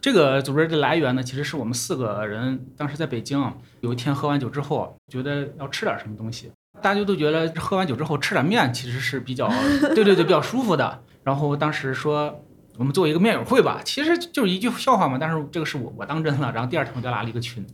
[0.00, 9.48] 这个组织的来源呢，其实是我们四个人当时在北京，有一天喝完酒之后，觉得要吃点什么东西，大家都觉得喝完酒之后吃点面其实是比较，
[9.94, 11.02] 对对对，比较舒服的。
[11.24, 12.44] 然后当时说。
[12.78, 15.18] 我们做一个面友会吧，其实就是一句笑话嘛。
[15.20, 17.66] 但是这个是我我当真了，然后第二天我就拉了一个群，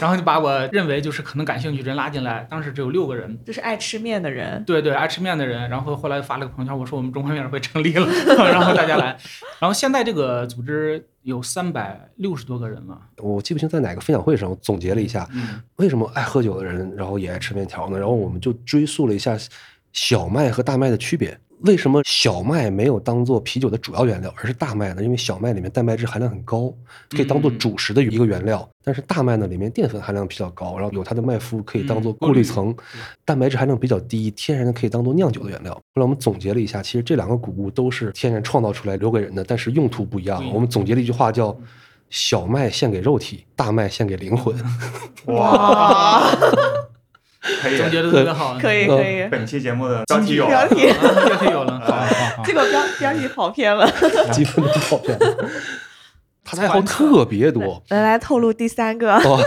[0.00, 2.46] 然后就把我认为就是可能感兴趣的人拉进来。
[2.50, 8.06] 当时只有六个人，就是爱吃面的人，对对，爱吃面的人，然后后来发了个朋友圈，我说我们中国面友会成立了，
[8.48, 9.16] 然后大家来，
[9.60, 17.98] 然后现在这个组织有三百六十多个人了，我记不清在哪个分享会上我总结了一下，嗯为什么爱喝酒的人，然后也爱吃面条呢？
[17.98, 19.36] 然后我们就追溯了一下
[19.92, 21.38] 小麦和大麦的区别。
[21.64, 25.02] 为什么小麦没有当做啤酒的主要原料，而是大麦呢？
[25.02, 26.72] 因为小麦里面蛋白质含量很高，
[27.10, 28.68] 可以当做主食的一个原料。
[28.84, 32.74] 但是大麦呢，里面淀粉含量比较高，然后有它的麦麸可以当做过滤层，
[33.24, 35.72] 蛋白质含量比较低，天然的可以当做酿酒的原料。
[35.72, 40.46] 后来我们总结了一下，其实这两个谷物都是天然创造出来留给人的，但是用途不一样不一。
[40.46, 41.56] 样我们总结了一句话叫。
[42.10, 44.54] 小麦献给肉体，大麦献给灵魂。
[45.34, 46.22] 哇，
[47.60, 47.76] 可以。
[47.76, 50.88] 总结的特别好，可以可以，本期节目的标题有了，标题。
[50.88, 52.44] 啊标题有了，好好好。
[52.44, 53.86] 结果标标题跑偏了。
[54.32, 55.50] 基本都跑偏了。
[56.44, 57.82] 他的爱好特别多。
[57.88, 59.40] 来来透露第三个，哦，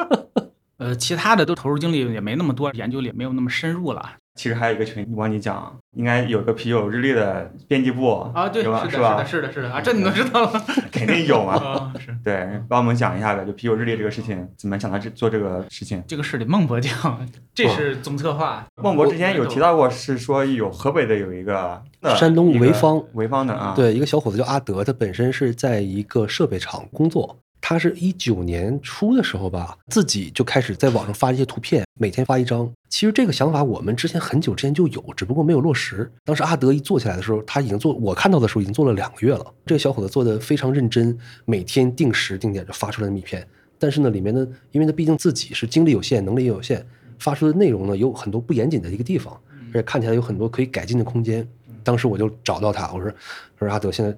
[0.78, 4.00] 呃，其他的都投入精力也没那么多，研究也没有那么深入了
[4.36, 8.48] 其实还有一个群，我忘记讲，应该有个啤酒日历的编辑部啊。
[8.48, 8.88] 对，是有吧？
[8.88, 9.24] 是吧的，？
[9.24, 11.56] 是的，是的啊，这你都知道了 肯定有啊。
[11.56, 11.92] 啊？
[11.98, 16.02] 是对，帮我们讲一下呗，就啤酒日历这个事情，怎么想到这做这个事情？
[16.06, 16.92] 这个事得孟博讲，
[17.54, 18.66] 这是总策划。
[18.82, 21.82] 孟博之前有提到过，是说有河北的有一个
[22.16, 27.38] 山东潍坊潍坊的啊，，对，一个小伙子叫阿德，他本身是在一个设备厂工作。
[27.68, 32.72] 他是一九年初的时候吧，自己就开始在网上发一些图片，每天发一张。
[32.88, 36.08] 其实这个想法我们之前很久之前就有，只不过没有落实。
[36.24, 39.44] 当时阿德一做起来的时候，他已经做，我看到的时候已经做了两个月了。
[39.66, 43.44] 这个小伙子做的非常认真，每天定时定点就发出来的密片。
[43.80, 46.86] 但是呢，里面的因为他毕竟自己是精力有限，能力也有限，
[47.18, 49.36] 发出的内容呢有很多不严谨的一个地方，
[49.70, 51.44] 而且看起来有很多可以改进的空间。
[51.82, 53.10] 当时我就找到他，我说
[53.58, 54.16] ：“我说阿德，现在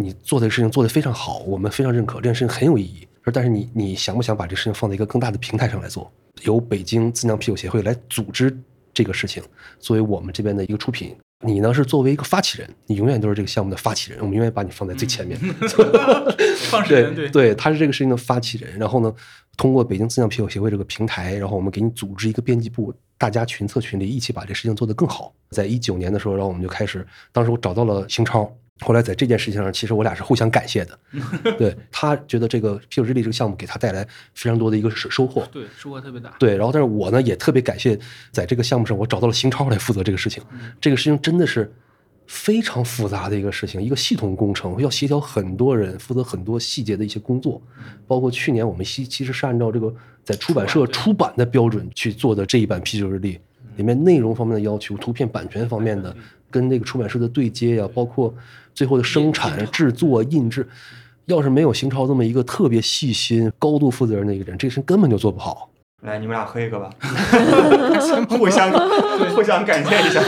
[0.00, 3.06] 你做这个事情做得非常好，我们非常认可，这件事情很有意义。
[3.24, 6.10] 说但是你你想不想把这事情放在一个更大的平台上来做？
[6.44, 8.56] 由北京自酿啤酒协会来组织
[8.94, 9.42] 这个事情，
[9.80, 11.16] 作为我们这边的一个出品。
[11.44, 15.38] 你呢是作为一个发起人，你永远都是这个项目的发起人，我们永远把你放在最前面。
[16.68, 18.78] 创始人对对，他是这个事情的发起人。
[18.78, 19.12] 然后呢，
[19.56, 25.32] 通过北京自酿啤酒协会这个平台，然后我们给你组织一个编辑部，大家群策群力，一起把这事情做得更好。
[25.50, 28.52] 在一九年的时候，然后我们就开始，当时我找到了邢超。
[28.80, 30.98] 后来在这件事情上，其实我俩是互相感谢的。
[31.58, 35.44] 对他觉得这个啤酒日历这个项目给他带来非常多的一个收收获。
[35.50, 36.34] 对，收获特别大。
[36.38, 37.98] 对，然后但是我呢也特别感谢，
[38.30, 40.42] 在这个项目上我找到了邢超来负责这个事情。
[40.80, 41.72] 这个事情真的是
[42.26, 47.60] 非常复杂的一个事情，一个系统工程，要协调很多人，负责很多细节的一些工作。
[48.06, 53.38] 包括去年我们其其实是按照这个在出版社出版的标准去做的这一版啤酒日历，
[53.76, 56.14] 里面内容方面的要求、图片版权方面的。
[56.50, 58.34] 跟那个出版社的对接呀，包括
[58.74, 60.68] 最后的生产、制作、印制，
[61.26, 65.70] 要是没有邢超这么一个特别细心、高度负责任的一个人，这个事根本就做不好。
[66.02, 66.90] 来，你们俩喝一个吧，
[68.30, 68.70] 互相
[69.34, 70.22] 互相感谢一下。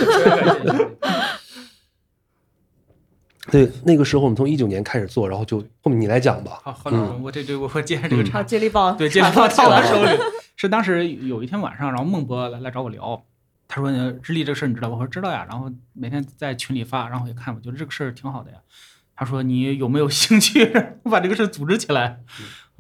[3.51, 6.61] 对，那个时候我们从一九年开始做，然后就后面你来讲吧。
[6.63, 10.11] 好，好了，我这这我我接着这个好，接力棒，对，接力棒到我手里。
[10.57, 13.23] 是当时有一天晚上，然后孟博来来找我聊。
[13.73, 13.89] 他说
[14.25, 18.59] ：“日历这个事儿你知道？”我说：“知道呀。”然后每天在群里发，然后也看，我觉得这个事儿挺好的呀。
[19.15, 20.67] 他说：“你有没有兴趣
[21.09, 22.21] 把这个事儿组织起来？”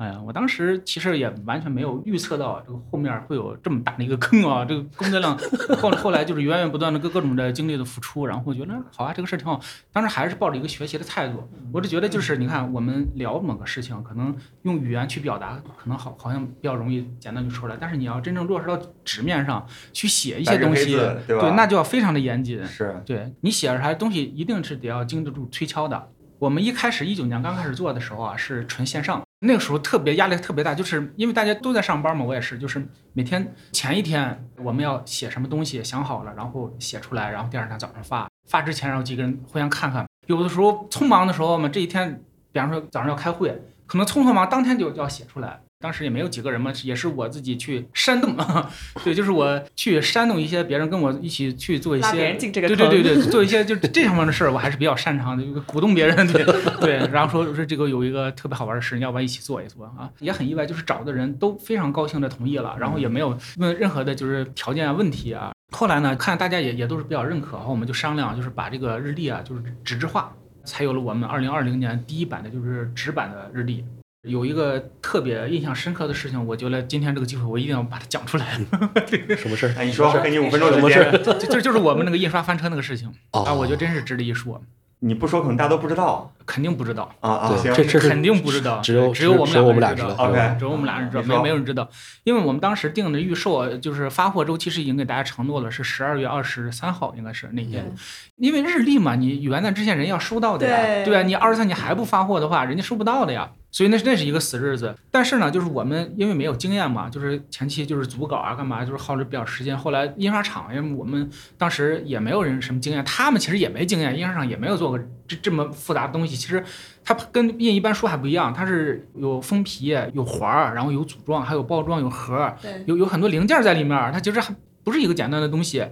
[0.00, 4.64] 哎呀，我当时其实也完全没有预测到这个后面会有这么大的一个坑啊！
[4.64, 5.36] 这个工作量
[5.76, 9.60] 后后来就是源源不断的各各种的精力的付出，然后我觉得好啊，这个事儿挺好。
[9.92, 22.64] 当时还是抱着一个学习的态度，我就觉得就是你看我们聊某个事情，可能用语言去表达，可能好好像比较容易简单就出来，但是你要真正落实到纸面上去写一些东西，对对，那就要非常的严谨。
[22.64, 26.08] 是，对你写出来东西一定是得要经得住推敲的。
[26.38, 29.22] 我们一开始一九年刚开始做的时候啊，是纯线上。
[29.40, 38.28] 那个时候特别压力特别大，就是因为大家都在上班嘛，我也是，就是每天前一天我们要写什么东西，想好了，然后写出来，然后第二天早上发。
[38.48, 40.04] 发之前，然后几个人互相看看。
[40.26, 42.22] 有的时候匆忙的时候嘛，这一天，
[42.52, 45.60] 比方说早上要开会，可能匆匆忙当天就要写出来。
[45.82, 48.36] 当时也没有几个人嘛，也是我自己去煽动，
[49.02, 56.44] 对，就是我去煽动一些别人跟我一起去做一些，对对对对，做一些就这方面的事儿，我还是比较擅长的，鼓动别人，对
[56.80, 60.10] 对，然后说说这个有一个特别好玩的事，你要不要一起做一做啊？
[60.18, 65.52] 也很意外，就是找的人都非常高兴的同意了，然后也没有问任何的就是条件啊问题啊。
[65.72, 70.30] 后来呢，看大家也也都是比较认可，然后我们就商量，就是把这个日历啊，就是纸质化，
[70.64, 73.82] 才有了我们二零二零年第一版的就是纸版的日历。
[74.22, 78.46] 有一个特别印象深刻的事情，我觉得今天这个机会我一定要把它讲出来。
[79.36, 79.74] 什么事儿？
[79.78, 81.20] 哎，你说，给你五分钟什么事？
[81.24, 84.60] 就就就是我们那个印刷翻车那个事情啊，我觉得真是值得一说。
[85.02, 86.30] 你不说，可能大家都不知道。
[86.44, 87.58] 肯定不知道啊啊！
[87.74, 90.14] 这这肯定不知道，只有只有我们俩知道。
[90.18, 91.88] OK，只有我们俩人知道，没没有人知道。
[92.24, 97.90] 因为我们当时定的预售，就是发货周期是已经给大家承诺了，是十二月二十三号，应该是那天。
[98.36, 101.22] 因为日历嘛，你元旦之前人要收到的呀，对吧？
[101.22, 103.50] 你二十三你还不发货的话，人家收不到的呀。
[103.72, 104.94] 所以那是那是一个死日子。
[105.10, 109.76] 但是呢，就是我们因为没有经验嘛，就是前期就是组稿啊，干嘛，就是耗着比较时间。
[109.76, 116.36] 后来印刷厂，因为我们当时也没有人什么经验，他们其实也没经验，印刷厂也没有做过这这么复杂的东西。
[116.36, 116.62] 其实
[117.04, 122.56] 它跟印一般书还不一样，它是有封皮、有环儿，然后有组装，还有包装、有盒儿，
[122.86, 124.12] 有有很多零件在里面。
[124.12, 125.86] 它其实还不是一个简单的东西。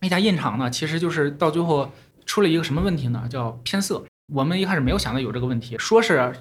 [0.00, 1.90] 那家印厂呢，其实就是到最后
[2.24, 3.26] 出了一个什么问题呢？
[3.28, 4.02] 叫偏色。
[4.32, 6.32] 我们一开始没有想到有这个问题，说是。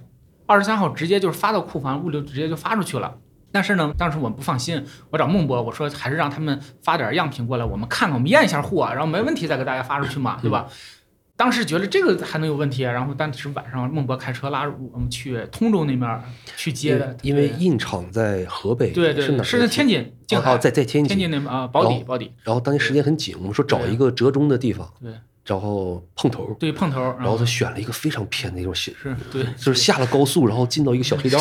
[0.49, 3.15] 二十三号直接就是发到库房，物流直接就发出去了。
[3.51, 10.67] 但是呢，当时我们不放心，我找孟博，我说还是让他们发点样品过来，我们看看，我们验一下货，然后没问题再给大家发出去嘛，对吧？
[11.37, 16.21] 当时觉得这个还能有问题，然后当时晚上孟博开车拉我们去通州那边
[16.57, 22.33] 去接的，因为印厂在河北，对对，是是在天津，哦，在在天津，天津那边啊，保底保底。
[22.43, 24.91] 然后当时时间很紧，我们说找一个折中的地方。
[24.99, 25.13] 对。
[25.49, 31.39] 然后碰头，对碰头，然后他选了一个非常偏的一种写，是对，就是下了高速，然后进到一个小黑道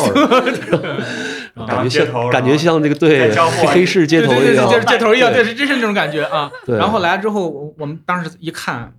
[1.67, 3.31] 感觉像感觉像那个对
[3.67, 6.51] 黑市街头一样，就是街头一样，对，是真是那种感觉啊。
[6.65, 8.93] 然后来了之后，我们当时一看，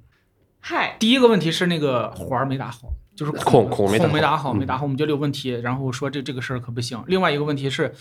[0.61, 2.93] 嗨，第一个问题是那个环没打好。
[3.17, 7.03] 就是孔孔没打好没打好，嗯没打好，我们觉得有问题，然后说这这个事儿可不行。
[7.07, 7.93] 另外一个问题是，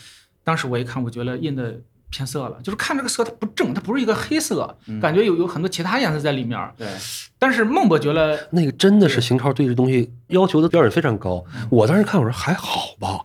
[0.45, 6.59] 当时我一看，我觉得印的偏色了，就是看这个色它不正，它不是一个黑色，嗯感觉有有很多其他颜色在里面。
[6.77, 6.87] 对，
[7.37, 11.43] 但是孟博觉得那个真的是邢超对这东西要求的标准非常高。
[11.55, 13.19] 嗯我当时看我说还好吧，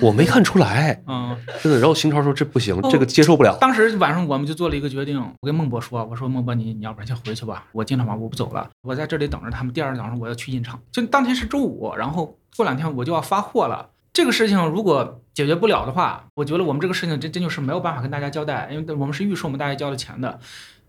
[0.00, 1.78] 我没看出来，嗯， 真的。
[1.78, 3.56] 然后邢超说这不行，哦这个接受不了。
[3.60, 9.72] 当时晚上我们就做了一个决定，我跟孟博说，我说孟博你你要不然先回去吧，我进厂房我不走了，我在这里等着他们。
[9.72, 13.88] 第二天早上我要去印厂，就当天是周五，然后过两天我就要发货了。
[14.14, 20.38] 这个事情如果解决不了的话，我觉得我们这个事情真真就是没有办法跟大家交代，因为我们是预售我们大家交了钱的。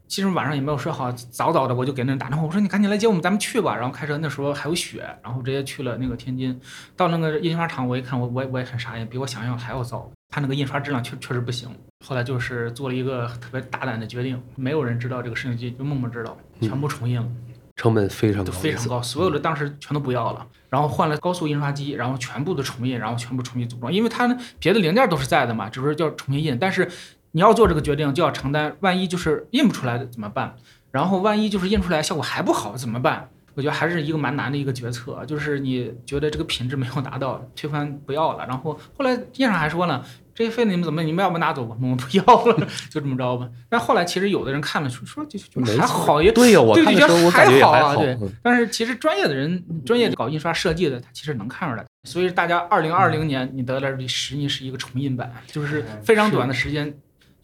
[0.07, 3.76] 其实晚上也没有睡好，早早的我就给那人打电话，我说你赶紧来接我们，咱们去吧。
[3.76, 6.61] 然后开车那时候还有雪，然后直接去了那个天津，
[6.95, 10.07] 到那个印刷厂我一看，我我也我也很傻眼，比我想象还要糟。
[10.30, 11.67] 他那个印刷质量确确实不行。
[12.05, 17.28] 后来就是做了一个特别大胆的决定，没有人知道这个事情，就就默默知道，全部重印了，
[17.76, 20.45] 成本非常高，非常高，所有的当时全都不要了，
[20.76, 26.91] 然后换了高速印刷机，然后全部的重印，然后全部重新组装，因为它呢别的零件都是在的嘛，只是叫重新印，但是
[27.32, 30.53] 你要做这个决定，就要承担万一就是印不出来的怎么办？
[30.91, 33.30] 然后万一就是印出来效果还不好怎么办？
[33.53, 38.45] 我觉得还是一个蛮难的一个决策，就是你觉得这个品质没有达到，推翻不要了。
[38.45, 40.03] 然后后来印上还说呢，
[40.36, 41.75] 这些费你们怎么你们要不拿走吧？
[41.81, 43.49] 我们不要了， 就这么着吧。
[43.69, 48.01] 但后来其实有的人看了说说就就还好也对呀，我对看的时候我感觉还好啊，还好。
[48.01, 48.29] 对嗯。
[48.43, 51.86] 但是其实专业的人，专业搞印刷设计的，他其实能看出来。
[52.03, 56.93] 所以大家二零二零年你得了这十你是一个重印版，就是非常短的时间，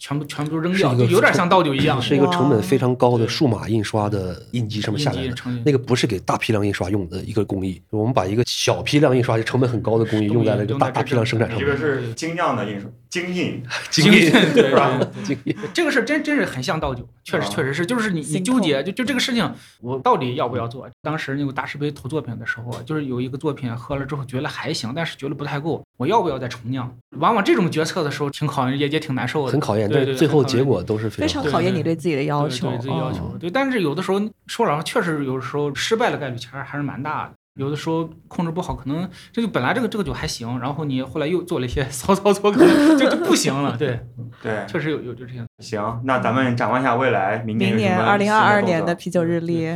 [0.02, 2.02] 全部全部都扔掉，就有点像倒酒一样。
[2.02, 11.78] 是一个成本非常高的数码印刷的印机上面下来的，那个不是给大批量印刷用的一个工艺，我们把一个小批量印刷成本很高的工艺用在了一个大大批量生产上面你这个。
[11.78, 20.89] 是精酿的印刷，精印，精印对吧对精印， 这个事儿真真是很像倒酒，确实啊确实是，就是你你纠结，就就这个事情，我到底要不要做？
[21.01, 26.89] 当时那个大师杯投作品的时候，就是有一个作品喝了之后觉得还行，但是觉得不太够，我要不要再重酿？
[27.18, 31.43] 往往这种决策的时候挺考验，也也挺难受的，很考验，对对最后结果都是非常。
[31.51, 32.70] 考验你对自己的要求。
[32.70, 33.39] 对对自己要求嗯。
[33.39, 37.34] 对，但是有的时候说老实话，确实有时候失败的概率其实还是蛮大的。
[37.56, 43.76] 有的时候控制不好，可能这就本来这个这个酒还行，然后你后来又做了一些 骚操作，可能就就不行了。
[43.78, 43.99] 对，
[44.41, 45.45] 对，确实有有就这样。
[45.60, 49.68] 行，那咱们展望一下未来，明年明年二零二二年的啤酒日历，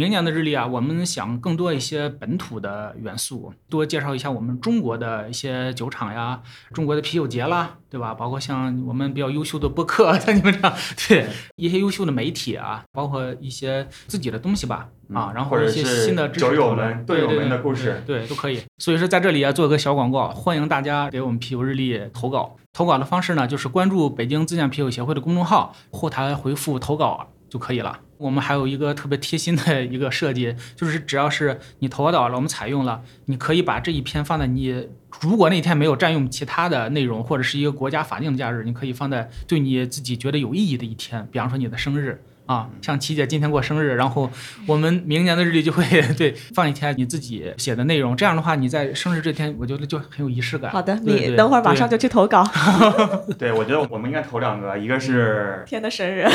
[0.00, 6.40] 明年的日历啊，我们想更多一些本土的元素，多介绍一下我们中国的一些酒厂呀，
[6.72, 8.14] 中国的啤酒节啦，对吧？
[8.14, 10.72] 包括像我们比较优秀的播客，像你们这样，
[11.08, 11.26] 对
[11.56, 18.62] 一些优秀的媒体啊，包括一些自己的东西吧，啊，嗯然后一些新的酒友们队友们的故事对，对都可以。
[18.78, 22.54] 所以说在这里啊，做一个小广告，欢迎大家给我们啤酒日历投稿。
[22.72, 28.00] 投稿的方式呢，就是关注北京自酿啤酒协会的公众号，后台回复投稿就可以了。
[28.16, 34.88] 我们还有一个特别贴心的一个设计， 就是只要是你投稿了，我们采用了，你可以把这一篇放在你
[35.20, 42.22] 如果那天没有占用其他的内容，或者是一个国家法定假日，你可以放在对你自己觉得有意义的一天，比方说你的生日。
[42.48, 44.30] 啊，像琪姐今天过生日，然后
[44.66, 45.84] 我们明年的日历就会
[46.16, 50.70] 对放一天你自己写的内容，这样的话你在生日这天，我觉得就很有仪式感。
[50.70, 52.42] 好的，你等会儿马上就去投稿。
[53.38, 56.30] 对，我觉得我们应该投两个，一个是天的生日， 我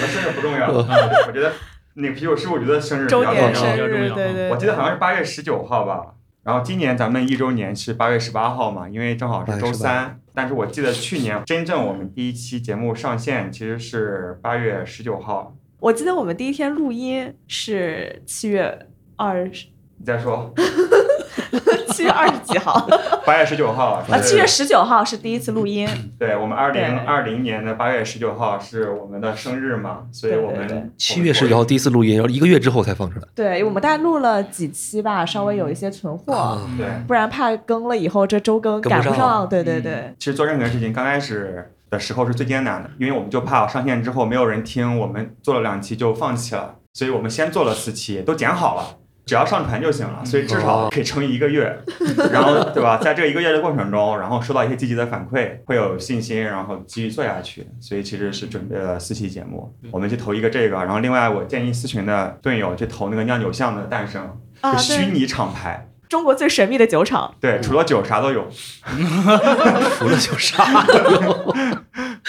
[0.00, 0.88] 的生日不重要，嗯
[1.26, 1.52] 我觉得
[1.94, 3.52] 那个啤酒师我觉得生日比较重要。
[3.52, 4.50] 生日，比较重要对对。
[4.50, 6.14] 我记得好像是八月十九号吧。
[6.44, 10.18] 然后今年咱们一周年是八月十八号嘛，因为正好是周三。
[10.34, 15.54] 但是我记得去年真正我们第一期节目上线其实是八月十九号。
[15.78, 18.86] 我记得我们第一天录音是七月
[19.16, 19.66] 二十，
[19.98, 20.52] 你再说，
[21.92, 22.88] 七月二十几号。
[23.24, 25.88] 八月十九号啊，七月十九号是第一次录音，
[26.18, 33.26] 对我们二对零二零年的八月十九号是我们的生日嘛，所以我们七月十九号第一次录音，然后一个月之后才放出来。
[33.34, 36.86] 对我们大概录了几期吧，稍微有一些存货，啊对。
[37.06, 39.16] 不然怕更了以后这周更赶不上。
[39.16, 39.48] 上。
[39.48, 48.96] 对对对，其实做任何事情刚开始的时候是最艰难的，因为我们就怕上线之后没有人听，我们做了两期就放弃了，所以我们先做了四期，都剪好了。
[49.24, 51.78] 只要上传就行了，所以至少可以撑一个月，
[52.32, 52.98] 然后对吧？
[52.98, 57.66] 在这一个月的过程中，然后收到一些积极的反馈，会有信心，然后继续做下去。
[57.80, 64.38] 所以其实是准备了四期节目，我们去投一个这个，然后另外我建议四群的队友去投那个酿酒巷的诞生，
[64.76, 68.48] 虚，拟厂牌，中国最神秘的酒厂，对，除了酒啥都有。
[69.98, 70.64] 除了酒啥，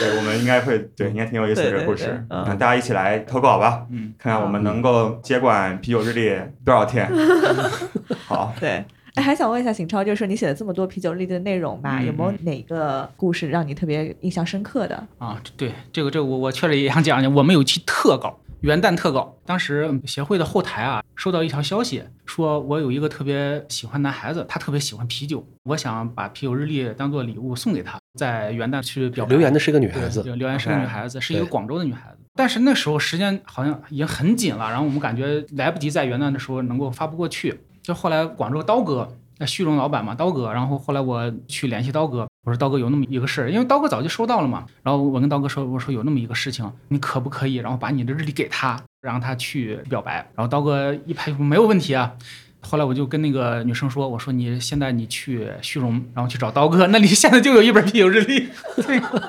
[0.04, 2.26] 对，我们应该会对，应该挺有意思的这个故事。
[2.30, 6.36] 嗯大家一起来投稿吧，嗯，看看我们能够接管啤酒日历
[6.66, 7.10] 多少天。
[8.28, 8.84] 好，对。
[9.16, 14.96] 哎，还想问一下邢超，就是说你写了这么多啤酒日历的内容吧，嗯有没有哪个故事让你特别印象深刻的？
[15.20, 29.32] 啊，对这个这个我我确实也想讲讲，我们有一期特稿，元旦特稿，当时协会的后台啊收到一条消息，说我有一个特别喜欢男孩子，他特别喜欢啤酒，我想把啤酒日历当做礼物送给他，在元旦去表白。
[29.32, 32.20] 留言的是一个女孩子，留言是个女孩子，是一个广州的女孩子。
[32.36, 37.60] 但是那时候时间好像已经很紧了，然后我们感觉来不及在元旦的时候能够发布过去。
[37.82, 44.66] 就后来广州刀哥，那旭荣老板嘛，刀哥，然后后来我去联系刀哥，我说刀哥有那么一个事儿，因为刀哥早就收到了嘛。
[44.84, 50.16] 然后我跟刀哥说，我说有那么一个事情，你可不可以，然后把你的日历给他，让他去表白。
[50.36, 52.14] 然后刀哥一拍没有问题啊。
[52.66, 58.48] 后来我就跟那个女生说：“我说你现在你去虚荣，然后去找刀哥，那里现在就有一本啤酒日历。”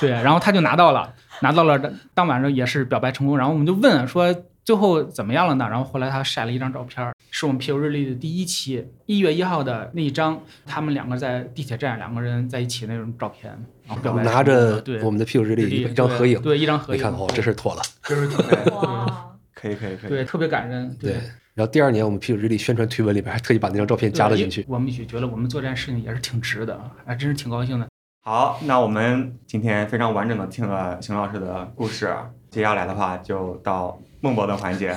[0.00, 1.80] 对，然后他就拿到了，拿到了，
[2.14, 3.38] 当晚上也是表白成功。
[3.38, 4.34] 然后我们就问说
[4.64, 5.68] 最后怎么样了呢？
[5.68, 13.52] 然后后来他晒了一张照片，是我们啤酒日历的第一期，一月一号的那一张，他们两个在地铁站两个人在一起那种照片，
[13.86, 16.98] 然后表白拿着对我们的啤酒日历一张合影，对，一张合影。
[16.98, 17.82] 你看哦，这事妥了。
[18.02, 20.08] 这是特别哇，可以可以可以。
[20.08, 20.96] 对，特别感人。
[20.98, 21.12] 对，
[21.52, 24.64] 然后第二年我们啤酒日历宣传推文里边还特意把那张照片加了进去。
[24.66, 27.86] 我们也觉得我们做这件事情也是挺值的，还真是挺高兴的。
[28.22, 32.10] 好，那我们今天非常完整的听了邢老师的故事，
[32.50, 34.96] 接下来的话就到孟博的环节。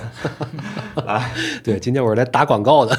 [1.06, 1.30] 来，
[1.62, 2.98] 对，今天我是来打广告的。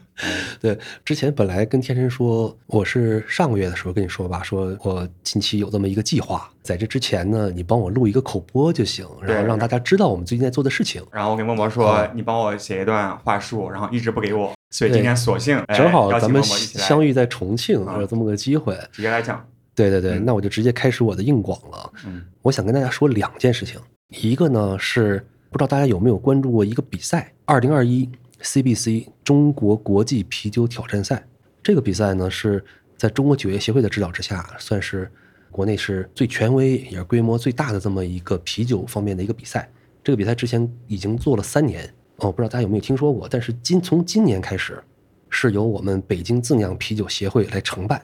[0.60, 11.02] 对，之前本来跟天神说，我是上个月的时候跟你说吧，说我近期有这么一个计划，在这之前呢，你帮我录一个口播就行，然后让大家知道我们最近在做的事情。
[11.10, 18.78] 然后我给孟博说，你帮我写一段话术，然后一直不给我，所以今天索性哎正好咱们相遇在重庆，嗯有这么个机会。
[18.92, 19.42] 直接来讲。
[19.74, 21.90] 对对对，嗯那我就直接开始我的硬广了。
[22.04, 28.08] 嗯，我想跟大家说两件事情，一个呢是不知道大家有没有关注过一个比赛，二零二一
[28.40, 31.22] CBC 中国国际啤酒挑战赛。
[31.62, 32.64] 这个比赛呢是
[32.96, 35.12] 在中国酒业协会的指导之下，算是
[35.50, 39.70] 国内是最权威也是规模最大的这么一个啤酒方面的一个比赛。
[40.02, 41.84] 这个比赛之前已经做了三年，
[42.16, 43.28] 哦，不知道大家有没有听说过？
[43.28, 44.82] 但是今从今年开始，
[45.28, 48.02] 是由我们北京自酿啤酒协会来承办。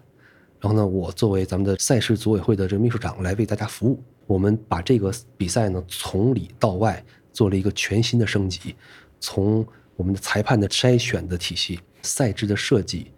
[0.61, 4.03] 然后呢，我作为咱们的赛事组委会的这个秘书长来为大家服务。
[4.27, 7.03] 我们把这个比赛呢从里到外
[7.39, 8.75] 做了一个全新的升级，
[9.21, 9.65] 从
[9.95, 13.13] 我们的裁判的筛选的体系、赛制的设计、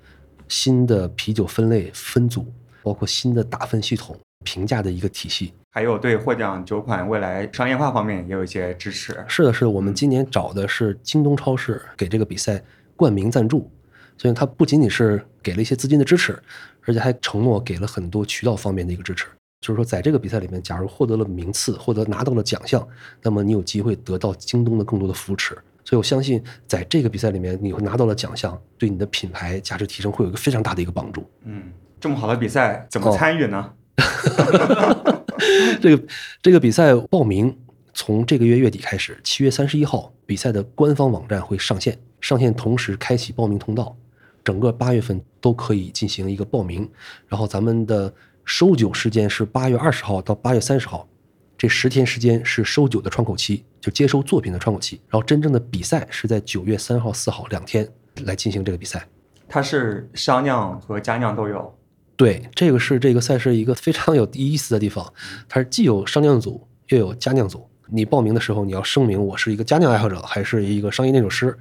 [0.47, 2.53] 新的啤酒分类分组，
[2.83, 4.14] 包括新的打分系统、
[4.45, 5.55] 评价的一个体系。
[5.71, 9.25] 还有对获奖酒款未来商业化方面也有一些支持。
[9.27, 12.62] 是的，是的，我们今年找的是京东超市给这个比赛
[12.97, 13.71] 冠名赞助，
[14.18, 16.39] 所以它不仅仅是给了一些资金的支持，
[16.83, 19.29] 而且还承诺给了很多渠道方面的一个支持。
[19.61, 22.87] 就是说，在这个比赛里面，假如获得了名次，获得拿到了奖项，
[23.23, 25.55] 那么你有机会得到京东的更多的扶持。
[25.85, 31.29] 所以我相信，在这个比赛里面，你会拿到了奖项，对你的品牌价值提升会有一个非常大的一个帮助。
[31.45, 31.65] 嗯，
[32.01, 33.73] 这么好的比赛怎么哦参与呢？
[35.81, 36.03] 这个
[36.41, 37.55] 这个比赛报名
[37.93, 43.95] 从这个月月底开始，七月三十一号，比赛的官方网站会上线，上线同时开启报名通道，
[44.43, 46.89] 整个八月份都可以进行一个报名。
[47.29, 48.13] 然后咱们的
[48.51, 51.09] 收酒时间是八月二十号到八月三十号，
[51.57, 55.01] 这十天时间是收酒的窗口期，就接收作品的窗口期。
[55.09, 57.88] 然后真正的比赛是在九月三号、四号两天
[58.24, 59.07] 来进行这个比赛。
[59.48, 61.72] 它是商酿和家酿都有。
[62.16, 65.11] 对，这个是这个赛事一个非常有意思的地方，
[65.48, 67.64] 它是既有商酿组又有家酿组。
[67.86, 71.57] 你报名的时候，你要声明我是一个家酿爱好者，还是一个商业酿酒师，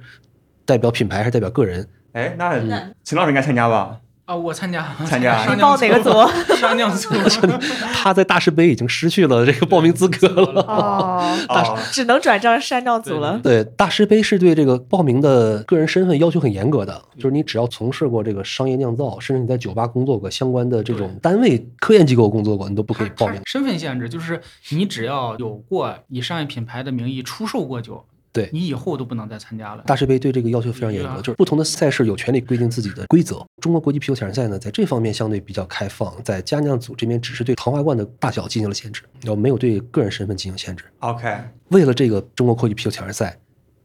[0.64, 1.88] 代表品牌还是代表个人？
[2.14, 4.00] 哎，那那秦老师应该参加吧？
[4.30, 6.10] 啊，我参加参加你报哪个组？
[6.54, 7.08] 商酿组。
[7.92, 10.62] 他在大师杯已经失去了这个报名资格了。
[10.68, 13.40] 哦， 哦，只能转战山酿组了。
[13.42, 23.40] 对，大师杯是对这个报名的个人身份要求很严格的，就是你只要从事过这个商业酿造，甚至你在酒吧工作过相关的这种单位、科研机构工作过，你都不可以报名。
[23.46, 29.82] 身份限制就是你只要有过以商业品牌的名义出售过酒，对你以后都不能再参加了。
[29.86, 33.44] 大师杯对这个要求非常严格，就是不同的赛事有权利规定自己的规则。
[33.60, 40.84] 中国国际啤酒挑战赛呢，在这方面相对比较开放，在家酿组这边只是对糖化罐的大小进行了限制，然后没有对个人身份进行限制。
[41.00, 41.38] OK，
[41.70, 43.38] 为了这个中国国际啤酒挑战赛，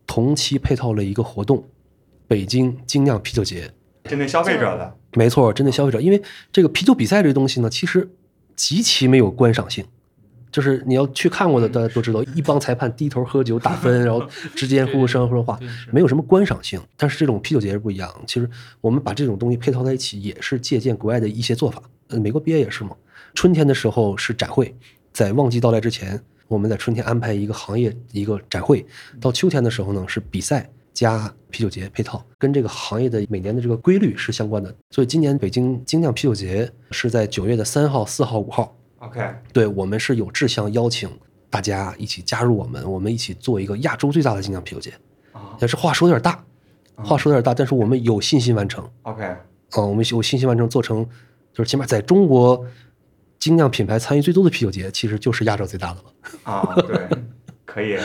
[0.06, 1.68] 同期配套了一个活动——
[2.28, 3.72] 北京精酿啤酒节。
[4.04, 4.96] 针对消费者的。
[5.14, 6.22] 没错，针对消费者，因为
[6.52, 8.08] 这个啤酒比赛这个东西呢，其实
[8.56, 9.84] 极其没有观赏性。
[10.56, 14.26] 就是你要去看过的，大家都知道，一帮裁判低头喝酒打分， 然后
[14.56, 15.60] 之间互相说话，
[15.92, 16.80] 没有什么观赏性。
[16.96, 18.50] 但是这种啤酒节是不一样，其实
[18.80, 21.84] 我们把这种东西配套在一起，也是借鉴国外的一些做法。
[22.08, 22.92] 呃，美国 BA 也是嘛。
[23.34, 24.74] 春天的时候是展会，
[25.12, 28.86] 在旺季到来之前，我们在春天安排一个行业一个展会，
[29.20, 34.74] 到秋天的时候呢是比赛加啤酒节配套，跟这个行业的每年的这个规律是相关的。
[34.92, 38.74] 所以今年北京精酿啤酒节是在九月的三号、四号、五号。
[39.00, 41.10] OK，对我们是有志向邀请
[41.50, 44.92] 大家一起加入我们，我们一起做一个亚洲最大的精酿啤酒节。
[45.32, 46.44] 啊，但是话说有点大，
[46.96, 48.90] 话说有点大，但是我们有信心完成。
[49.04, 49.40] OK，啊、
[49.74, 51.06] 我们有信心完成做成，
[51.54, 52.66] 就是起码在中国
[53.38, 56.52] 精酿品牌参与最多的啤酒节，其实就是亚洲最大的了。
[56.52, 57.08] 啊，对，
[57.76, 57.98] 可以，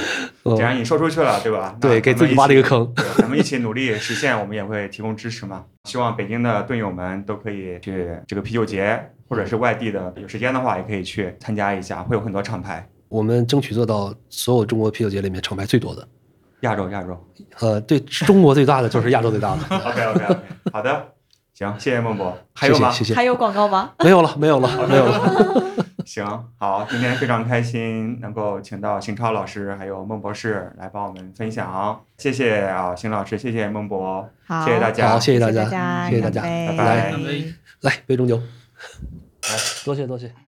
[0.43, 1.77] 嗯既然你说出去了，对吧？
[1.81, 2.93] 对，给自己挖了一个坑。
[2.97, 5.64] 对，咱们一起努力实现，我们也会提供支持嘛。
[5.85, 12.85] 希望北京的队友们都可以去这个啤酒节，或者是外地的，有时间的话也可以去参加一下，会有很多厂牌。
[13.09, 16.07] 我们争取做到所有中国啤酒节里面厂牌最多的。
[16.62, 17.16] 亚洲，亚洲。
[17.61, 19.62] 呃，对，中国最大的就是亚洲最大的。
[19.87, 20.37] OK OK OK，
[20.73, 21.07] 好的，
[21.55, 22.37] 行，谢谢孟博。
[22.55, 22.91] 还有吗？
[22.91, 23.14] 谢谢。
[23.14, 23.93] 还有广告吗？
[24.05, 25.64] 没有了，没有了，没有了。
[26.07, 37.14] 行，好，今天非常开心能够请到邢超老师还有孟博士来帮我们分享，谢谢啊，邢老师，谢谢孟博，好，谢谢大家好，谢谢大家，谢谢大家，拜拜
[37.80, 40.49] 来杯中酒，来多谢多谢。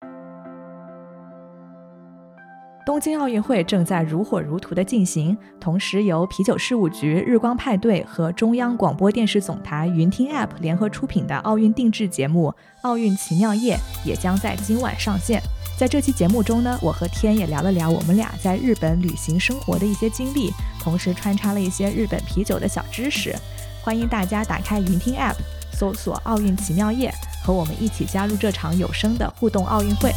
[2.84, 12.50] 东京奥运会正在如火如荼的进行，同时由啤酒事务局、日光派对和中央广播电视总台云听 App 联合出品的奥运定制节目
[12.82, 13.78] 《奥运奇妙夜》
[14.08, 15.42] 也将在今晚上线。
[15.78, 23.36] 在这期节目中呢，我和天也聊了聊我们俩在日本旅行生活的一些经历，同时穿插了一些日本啤酒的小知识。
[23.84, 25.36] 欢迎大家打开云听 App，
[25.72, 27.14] 搜索“奥运奇妙夜”，
[27.46, 30.12] 和我们一起加入这场有声的互动奥运会。